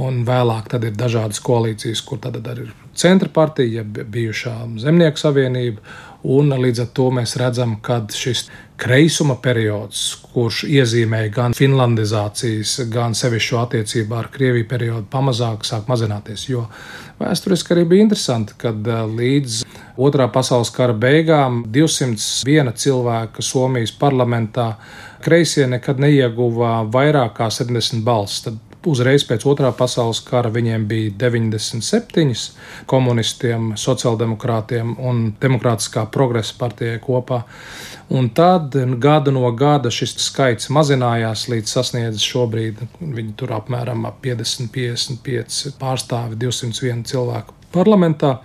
Un 0.01 0.23
vēlāk 0.29 0.73
ir 0.81 0.97
dažādas 0.97 1.41
koalīcijas, 1.45 2.01
kur 2.05 2.19
tad 2.25 2.41
ir 2.41 2.73
centra 2.97 3.29
partija, 3.29 3.85
bijušā 3.85 4.55
zemnieku 4.81 5.21
savienība. 5.21 5.85
Un 6.29 6.51
līdz 6.51 6.83
ar 6.83 6.89
to 6.97 7.11
mēs 7.15 7.37
redzam, 7.41 7.77
ka 7.81 8.01
šis 8.13 8.49
kreisuma 8.79 9.35
periods, 9.43 10.03
kurš 10.33 10.63
iezīmēja 10.69 11.33
gan 11.35 11.57
finlandizācijas, 11.57 12.77
gan 12.93 13.17
sevišķo 13.19 13.59
attiecību 13.65 14.17
ar 14.19 14.31
Krieviju 14.35 14.69
periodu, 14.71 15.07
pamazāk 15.11 15.67
sāk 15.67 15.89
mazināties. 15.91 16.47
Jo 16.51 16.67
vēsturiski 17.19 17.75
arī 17.75 17.85
bija 17.91 18.07
interesanti, 18.07 18.55
kad 18.61 18.87
eh, 18.87 19.05
līdz 19.19 19.63
Otrā 19.99 20.29
pasaules 20.31 20.71
kara 20.71 20.95
beigām 20.95 21.65
201 21.75 22.71
cilvēka 22.79 23.43
Somijas 23.43 23.91
parlamentā 23.99 24.69
kreisie 25.25 25.67
nekad 25.67 25.99
neieguva 25.99 26.85
vairāk 26.87 27.35
kā 27.41 27.49
70 27.51 28.05
balsis. 28.07 28.45
Tad 28.47 28.68
uzreiz 28.89 29.25
pēc 29.29 29.45
otrā 29.49 29.71
pasaules 29.77 30.21
kara 30.27 30.51
viņiem 30.53 30.87
bija 30.89 31.13
97 31.21 32.35
komunistiem, 32.91 33.73
sociāldemokrātiem 33.79 34.95
un 34.99 35.23
Demokrātiskā 35.41 36.07
progresa 36.15 36.57
partijai 36.59 36.99
kopā. 37.05 37.43
Un 38.09 38.31
tad 38.33 38.77
gada 39.03 39.35
no 39.35 39.51
gada 39.53 39.93
šis 39.93 40.17
skaits 40.25 40.71
mazinājās 40.73 41.47
līdz 41.53 41.75
sasniedzis 41.77 42.25
šobrīd, 42.25 42.81
viņi 43.01 43.37
tur 43.37 43.53
apmēram 43.59 44.09
50, 44.23 44.73
55 44.73 45.77
pārstāvi 45.81 46.41
201 46.41 47.05
cilvēku 47.13 47.57
parlamentā. 47.75 48.39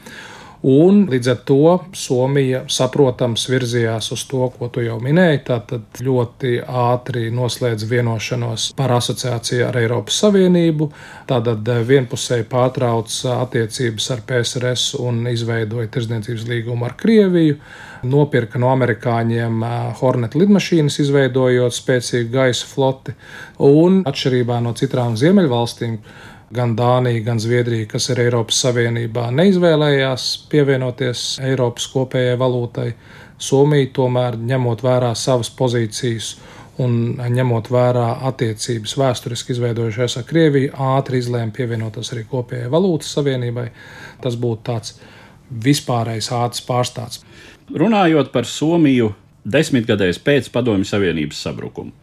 Un 0.64 1.02
līdz 1.12 1.28
ar 1.28 1.40
to 1.44 1.74
Somija, 1.92 2.62
saprotams, 2.72 3.50
virzījās 3.52 4.08
uz 4.16 4.22
to, 4.32 4.46
ko 4.56 4.70
tu 4.72 4.80
jau 4.86 4.96
minēji. 5.04 5.42
Tātad 5.50 6.00
ļoti 6.00 6.54
ātri 6.64 7.26
noslēdz 7.36 7.84
vienošanos 7.90 8.70
par 8.80 8.94
asociāciju 8.96 9.66
ar 9.68 9.82
Eiropas 9.82 10.22
Savienību, 10.24 10.88
tātad 11.28 11.68
vienpusēji 11.90 12.48
pārtrauca 12.48 13.42
attiecības 13.42 14.10
ar 14.16 14.24
PSRS 14.30 14.96
un 15.04 15.26
izveidoja 15.34 15.92
tirdzniecības 15.92 16.48
līgumu 16.48 16.88
ar 16.88 16.96
Krieviju. 16.96 17.60
Nopirka 18.08 18.60
no 18.60 18.72
amerikāņiem 18.72 19.62
Hornet 20.00 20.36
lidmašīnas, 20.40 21.02
izveidojot 21.04 21.76
spēcīgu 21.76 22.32
gaisa 22.32 22.68
floti, 22.72 23.16
un 23.64 24.02
atšķirībā 24.08 24.64
no 24.64 24.72
citām 24.80 25.20
ziemeļvalstīm, 25.20 26.00
gan 26.54 26.76
Dānija, 26.78 27.24
gan 27.26 27.40
Zviedrija, 27.42 27.88
kas 27.92 28.10
ir 28.14 28.22
Eiropas 28.24 28.62
Savienībā, 28.64 29.28
neizvēlējās 29.36 30.28
pievienoties 30.52 31.26
Eiropas 31.44 31.88
kopējai 31.94 32.38
valūtai. 32.40 32.90
Somija 33.44 33.90
tomēr 33.96 34.38
ņemot 34.40 34.84
vērā 34.86 35.12
savas 35.20 35.50
pozīcijas 35.58 36.36
un 36.82 37.18
ņemot 37.36 37.70
vērā 37.74 38.06
attiecības 38.30 38.96
vēsturiski 38.98 39.54
izveidojušās 39.54 40.18
ar 40.22 40.28
Krieviju, 40.30 40.72
ātri 40.94 41.20
izlēma 41.22 41.54
pievienoties 41.54 42.14
arī 42.16 42.24
kopējai 42.30 42.72
valūtas 42.74 43.12
savienībai. 43.18 43.68
Tas 44.24 44.38
būtu 44.40 44.64
tāds 44.70 44.96
vispārējais 45.64 46.32
ātrs 46.34 46.64
pārstāsts. 46.66 47.26
Runājot 47.74 48.32
par 48.34 48.48
Somiju 48.50 49.12
desmitgadēs 49.44 50.22
pēc 50.24 50.50
Padomju 50.54 50.88
Savienības 50.88 51.44
sabrukuma. 51.46 51.94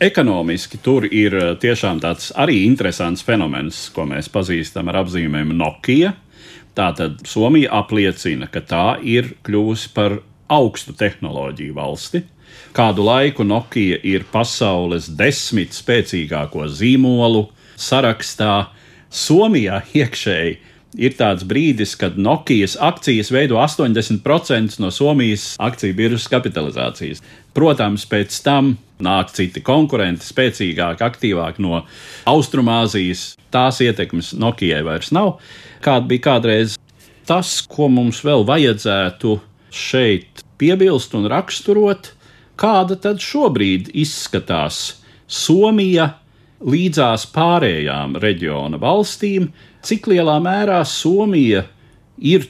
Ekonomiski 0.00 0.78
tur 0.82 1.06
ir 1.06 1.34
eh, 1.36 1.52
tiešām 1.60 2.00
tāds 2.02 2.32
arī 2.38 2.62
interesants 2.66 3.24
fenomens, 3.24 3.88
ko 3.94 4.06
mēs 4.08 4.30
pazīstam 4.32 4.88
ar 4.88 5.02
apzīmēm 5.04 5.54
Nokia. 5.56 6.14
Tātad 6.72 7.20
Somija 7.28 7.68
apliecina, 7.82 8.48
ka 8.48 8.62
tā 8.64 8.86
ir 9.04 9.34
kļuvusi 9.44 9.92
par 9.92 10.20
augstu 10.52 10.94
tehnoloģiju 10.96 11.74
valsti. 11.76 12.22
Kādu 12.72 13.04
laiku 13.04 13.44
Nokia 13.44 13.98
ir 14.02 14.24
pasaules 14.32 15.10
desmit 15.16 15.76
spēcīgāko 15.76 16.64
zīmolu 16.72 17.46
sarakstā. 17.76 18.70
Somijā 19.12 19.82
iekšēji 19.92 20.54
ir 20.94 21.14
tāds 21.16 21.44
brīdis, 21.48 21.94
kad 21.98 22.18
Nokijas 22.20 22.76
akcijas 22.80 23.32
veido 23.32 23.58
80% 23.60 24.80
no 24.82 24.90
Somijas 24.92 25.54
akciju 25.62 25.96
biržas 25.96 26.28
kapitalizācijas. 26.32 27.22
Protams, 27.56 28.04
pēc 28.08 28.38
tam 28.44 28.76
nāk 29.02 29.32
citi 29.34 29.62
konkurenti, 29.64 30.26
spēcīgāki, 30.26 31.04
aktīvāki 31.04 31.64
no 31.64 31.82
Austrumāzijas. 32.28 33.32
Tās 33.52 33.82
ietekmes 33.84 34.32
Nokijai 34.38 34.82
vairs 34.86 35.12
nav. 35.12 35.36
Kāda 35.84 36.08
bija 36.08 36.26
kādreiz 36.30 36.78
tas, 37.28 37.60
ko 37.68 37.88
mums 37.92 38.22
vēl 38.24 38.46
vajadzētu 38.48 39.36
šeit 39.72 40.44
piebilst 40.60 41.14
un 41.18 41.28
raksturot, 41.30 42.12
kāda 42.60 42.98
tad 43.00 43.22
šobrīd 43.22 43.90
izskatās 43.98 44.98
Somija 45.32 46.12
līdzās 46.62 47.26
pārējām 47.34 48.16
reģiona 48.22 48.80
valstīm, 48.82 49.50
cik 49.82 50.08
lielā 50.12 50.38
mērā 50.42 50.82
Somija 50.86 51.64
ir 52.18 52.48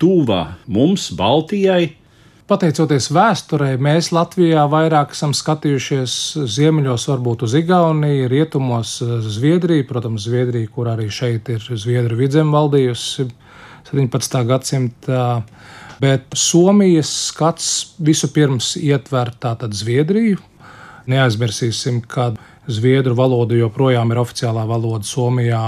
tuva 0.00 0.56
mums, 0.66 1.10
Baltijai. 1.16 1.94
Pateicoties 2.44 3.06
vēsturei, 3.08 3.78
mēs 3.80 4.10
Latvijā 4.12 4.66
vairāk 4.68 5.14
esam 5.16 5.32
skatījušies 5.32 6.14
ziemeļos, 6.52 7.06
varbūt 7.08 7.46
uz 7.46 7.54
Igauniju, 7.56 8.26
rietumos 8.28 8.98
Zviedriju, 9.00 9.86
protams, 9.88 10.26
Zviedriju, 10.26 10.68
kur 10.74 10.90
arī 10.92 11.08
šeit 11.08 11.48
ir 11.54 11.64
Zviedru 11.64 12.18
vidzem 12.20 12.52
valdījusi 12.52 13.30
17. 13.88 14.42
gadsimtā. 14.50 15.24
Bet 16.04 16.36
Somijas 16.36 17.08
skats 17.30 17.70
vispirms 18.04 18.74
ietver 18.76 19.32
tātad 19.40 19.72
Zviedriju. 19.72 20.42
Neaizmirsīsim, 21.08 22.02
ka 22.04 22.34
Zviedru 22.64 23.12
valoda 23.18 23.56
joprojām 23.58 24.12
ir 24.14 24.20
oficiālā 24.22 24.62
valoda 24.64 25.04
Somijā, 25.04 25.62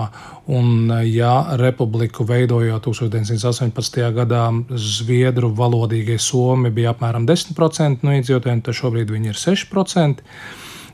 un, 0.48 0.92
ja 1.04 1.56
republiku 1.60 2.24
veidojot 2.24 2.88
1918. 2.88 3.98
gadā, 4.16 4.44
Zviedru 4.80 5.50
valodīgie 5.56 6.16
Somi 6.22 6.72
bija 6.72 6.94
apmēram 6.94 7.26
10% 7.28 8.06
no 8.06 8.16
iedzīvotājiem, 8.16 8.64
tad 8.64 8.80
šobrīd 8.80 9.12
viņi 9.12 9.34
ir 9.34 9.42
6%. 9.42 10.24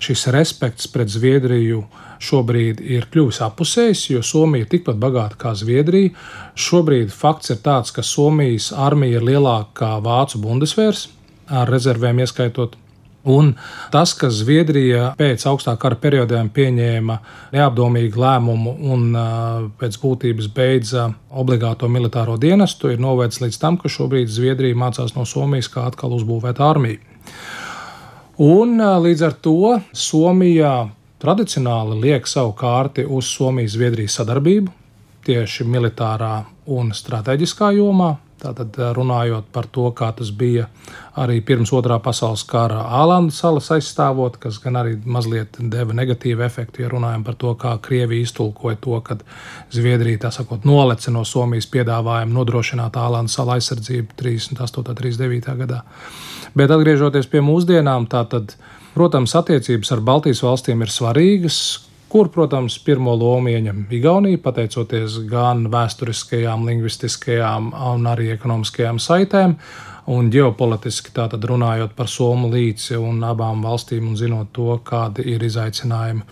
Šis 0.02 0.26
respekts 0.34 0.88
pret 0.90 1.12
Zviedriju 1.14 1.84
šobrīd 2.22 2.80
ir 2.82 3.06
kļuvis 3.12 3.38
apusējs, 3.46 4.08
jo 4.10 4.22
Somija 4.26 4.66
ir 4.66 4.70
tikpat 4.72 4.98
bagāta 4.98 5.38
kā 5.38 5.54
Zviedrija. 5.54 6.10
Šobrīd 6.58 7.14
fakts 7.14 7.54
ir 7.54 7.62
tāds, 7.62 7.94
ka 7.94 8.02
Somijas 8.02 8.72
armija 8.74 9.20
ir 9.20 9.28
lielāka 9.30 9.70
kā 9.84 9.92
Vācu 10.02 10.42
Bundesvērs, 10.42 11.06
ar 11.46 11.70
rezervēm 11.70 12.24
ieskaitot 12.24 12.74
Un 13.24 13.52
tas, 13.94 14.14
ka 14.18 14.32
Zviedrija 14.34 15.12
pēc 15.18 15.44
augstā 15.46 15.76
kara 15.78 15.94
periodiem 16.02 16.48
pieņēma 16.50 17.18
neapdomīgu 17.54 18.18
lēmumu 18.18 18.72
un 18.90 19.04
pēc 19.78 19.98
būtības 20.02 20.48
beidza 20.54 21.06
obligāto 21.30 21.86
militāro 21.86 22.34
dienestu, 22.40 22.90
ir 22.90 23.02
novedis 23.02 23.38
līdz 23.44 23.60
tam, 23.62 23.78
ka 23.78 23.90
šobrīd 23.92 24.30
Zviedrija 24.32 24.78
mācās 24.78 25.14
no 25.14 25.26
Somijas, 25.28 25.70
kā 25.70 25.86
atkal 25.86 26.16
uzbūvēt 26.18 26.58
armiju. 26.62 26.98
Un 28.42 28.80
līdz 28.80 29.24
ar 29.28 29.38
to 29.38 29.78
Somija 29.94 30.74
tradicionāli 31.22 32.00
liek 32.02 32.26
savu 32.26 32.56
kārti 32.58 33.04
uz 33.06 33.28
Somijas-Zviedrijas 33.36 34.18
sadarbību 34.18 34.72
tieši 35.22 35.66
militārā 35.68 36.40
un 36.74 36.90
strateģiskā 36.96 37.70
jomā. 37.76 38.16
Tātad 38.42 38.74
runājot 38.96 39.52
par 39.54 39.68
to, 39.70 39.84
kā 39.94 40.08
tas 40.18 40.32
bija 40.34 40.64
arī 41.22 41.36
pirms 41.46 41.70
otrā 41.76 42.00
pasaules 42.02 42.42
kara 42.48 42.80
Ālandas 42.98 43.38
salas 43.38 43.68
aizstāvot, 43.76 44.40
kas 44.42 44.58
gan 44.62 44.80
arī 44.80 44.96
mazliet 45.04 45.60
deva 45.70 45.94
negatīvu 45.94 46.42
efektu, 46.42 46.82
ja 46.82 46.90
runājam 46.90 47.22
par 47.26 47.36
to, 47.38 47.52
kā 47.60 47.76
Krievija 47.84 48.26
iztulkoja 48.26 48.80
to, 48.82 48.98
ka 49.06 49.18
Zviedrija, 49.70 50.24
tā 50.24 50.32
sakot, 50.34 50.66
nolece 50.66 51.14
no 51.14 51.22
Somijas 51.28 51.70
piedāvājumu 51.70 52.34
nodrošināt 52.40 52.98
Ālandas 52.98 53.38
salu 53.38 53.54
aizsardzību 53.54 54.18
38. 54.18 54.82
un 54.82 55.00
39. 55.04 55.56
gadā. 55.62 55.82
Bet 56.58 56.74
atgriežoties 56.74 57.30
pie 57.30 57.44
mūsdienām, 57.46 58.10
tātad, 58.10 58.56
protams, 58.96 59.36
attiecības 59.38 59.94
ar 59.94 60.02
Baltijas 60.10 60.42
valstīm 60.42 60.82
ir 60.82 60.90
svarīgas, 60.90 61.62
kur, 62.12 62.28
protams, 62.28 62.76
pirmo 62.84 63.14
lomu 63.16 63.48
ieņem 63.48 63.86
Igaunija, 63.96 64.40
pateicoties 64.44 65.16
gan 65.30 65.64
vēsturiskajām, 65.72 66.66
lingvistiskajām 66.68 67.70
un 67.72 68.08
arī 68.10 68.28
ekonomiskajām 68.34 69.00
saitēm. 69.00 69.56
Un 70.12 70.28
ģeopolitiski 70.34 71.14
tātad 71.14 71.44
runājot 71.46 71.94
par 71.96 72.10
Somu 72.10 72.50
līci 72.52 72.98
un 72.98 73.22
abām 73.24 73.62
valstīm 73.64 74.10
un 74.10 74.18
zinot 74.18 74.50
to, 74.52 74.74
kādi 74.84 75.24
ir 75.30 75.44
izaicinājumi 75.46 76.24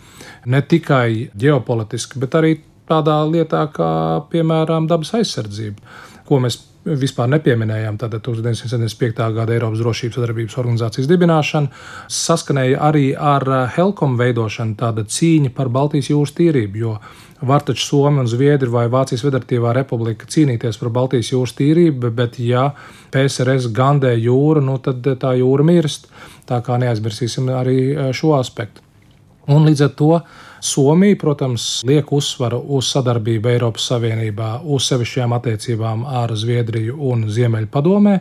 ne 0.53 0.63
tikai 0.69 1.31
ģeopolitiski, 1.39 2.19
bet 2.21 2.35
arī 2.37 2.57
tādā 2.91 3.21
lietā 3.31 3.63
kā, 3.73 3.93
piemēram, 4.33 4.91
dabas 4.91 5.15
aizsardzība, 5.21 5.95
ko 6.27 6.43
mēs 6.43 6.59
vispār 6.85 7.29
nepieminējām. 7.35 7.99
Tātad 8.01 8.23
1975. 8.25 9.25
gada 9.37 9.55
Eiropas 9.55 9.83
Drošības 9.83 10.17
sadarbības 10.19 10.57
organizācijas 10.63 11.09
dibināšana 11.11 11.69
saskanēja 12.09 12.81
arī 12.89 13.11
ar 13.15 13.47
eh, 13.49 13.67
Helkom 13.77 14.17
veidošanu, 14.21 14.77
tāda 14.81 15.05
cīņa 15.05 15.53
par 15.57 15.69
Baltijas 15.73 16.11
jūras 16.13 16.35
tīrību. 16.39 16.81
Jo 16.81 16.97
var 17.41 17.65
taču 17.65 17.87
Somija 17.87 18.25
un 18.25 18.29
Zviedrija 18.29 18.73
vai 18.73 18.87
Vācijas 18.93 19.25
Federatīvā 19.25 19.73
republika 19.77 20.29
cīnīties 20.29 20.81
par 20.81 20.93
Baltijas 20.93 21.33
jūras 21.33 21.57
tīrību, 21.57 22.13
bet 22.17 22.37
ja 22.41 22.71
PSRS 23.13 23.71
gandē 23.77 24.13
jūru, 24.17 24.61
nu 24.65 24.77
tad 24.85 25.05
tā 25.21 25.35
jūra 25.41 25.65
mirst. 25.65 26.11
Tā 26.49 26.61
kā 26.65 26.81
neaizmirsīsim 26.81 27.53
arī 27.55 27.81
eh, 27.93 28.15
šo 28.17 28.37
aspektu. 28.41 28.85
Un 29.51 29.67
līdz 29.67 29.85
ar 29.85 29.93
to 29.99 30.15
Somija, 30.61 31.17
protams, 31.17 31.81
liek 31.89 32.13
uzsvaru 32.13 32.59
uz 32.77 32.91
sadarbību 32.93 33.49
Eiropas 33.49 33.87
Savienībā, 33.89 34.51
uz 34.69 34.91
sevišķām 34.91 35.33
attiecībām 35.39 36.03
ar 36.05 36.35
Zviedriju 36.37 36.99
un 37.11 37.25
Ziemeļpadomē, 37.33 38.17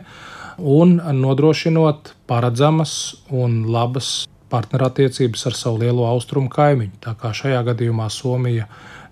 un 0.64 0.94
nodrošinot 1.20 2.14
paredzamas 2.30 2.94
un 3.28 3.66
labas 3.68 4.22
partnerattiecības 4.50 5.46
ar 5.50 5.58
savu 5.58 5.82
lielo 5.82 6.06
austrumu 6.08 6.48
kaimiņu. 6.52 6.96
Tā 7.04 7.12
kā 7.20 7.34
šajā 7.36 7.60
gadījumā 7.68 8.08
Somija 8.08 8.70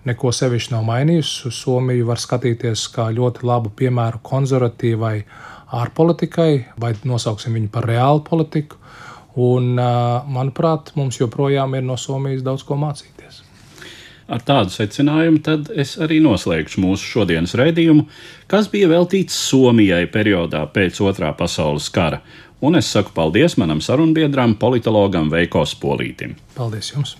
neko 0.09 0.33
sevišķi 0.33 0.73
nav 0.73 0.89
mainījusi, 0.89 1.53
Somiju 1.53 2.09
var 2.09 2.21
skatīties 2.21 2.87
kā 2.95 3.11
ļoti 3.13 3.45
labu 3.45 3.69
piemēru 3.77 4.23
konservatīvai 4.25 5.15
ārpolitikai, 5.79 6.51
vai 6.81 6.95
nosauksim 7.05 7.53
viņu 7.59 7.69
par 7.77 7.85
reālu 7.93 8.25
politiku. 8.25 8.81
Un, 9.39 9.77
manuprāt, 10.33 10.89
mums 10.97 11.21
joprojām 11.21 11.77
ir 11.77 11.85
no 11.85 11.95
Somijas 12.01 12.41
daudz 12.43 12.65
ko 12.65 12.75
mācīt. 12.81 13.18
Ar 14.29 14.43
tādu 14.45 14.69
secinājumu 14.69 15.39
tad 15.41 15.71
es 15.73 15.95
arī 15.97 16.19
noslēgšu 16.21 16.83
mūsu 16.83 17.07
šodienas 17.15 17.55
raidījumu, 17.57 18.05
kas 18.51 18.67
bija 18.69 18.91
veltīts 18.91 19.33
Somijai 19.49 20.03
periodā 20.13 20.61
pēc 20.69 20.99
otrā 21.01 21.31
pasaules 21.37 21.89
kara. 21.93 22.21
Un 22.61 22.77
es 22.77 22.91
saku 22.93 23.13
paldies 23.15 23.55
manam 23.57 23.81
sarunbiedram, 23.81 24.53
politologam 24.61 25.31
Veiko 25.33 25.63
Spolītim. 25.65 26.35
Paldies 26.57 26.91
jums! 26.93 27.15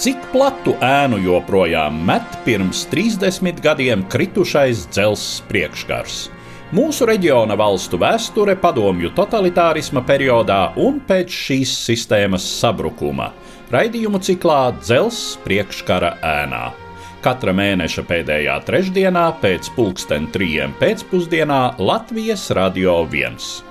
Cik 0.00 0.28
platu 0.32 0.74
ēnu 0.84 1.18
joprojām 1.24 1.96
met 2.08 2.36
pirms 2.44 2.84
30 2.92 3.64
gadiem 3.64 4.04
kritušais 4.12 4.86
dzelzs 4.92 5.40
priekškars? 5.48 6.22
Mūsu 6.70 7.02
reģiona 7.08 7.56
valstu 7.58 7.98
vēsture 7.98 8.52
padomju 8.62 9.08
totalitārisma 9.16 10.04
periodā 10.06 10.68
un 10.78 11.00
pēc 11.02 11.32
šīs 11.34 11.72
sistēmas 11.88 12.44
sabrukuma- 12.46 13.32
raidījumu 13.74 14.20
ciklā 14.22 14.58
Dzelzs 14.78 15.34
priekškara 15.42 16.12
ēnā. 16.22 16.70
Katra 17.26 17.50
mēneša 17.50 18.04
pēdējā 18.06 18.54
trešdienā 18.68 19.24
pēc 19.42 19.72
pulksten 19.74 20.30
trijiem 20.30 20.70
pēcpusdienā 20.78 21.74
Latvijas 21.80 22.46
Radio 22.54 23.02
1. 23.02 23.69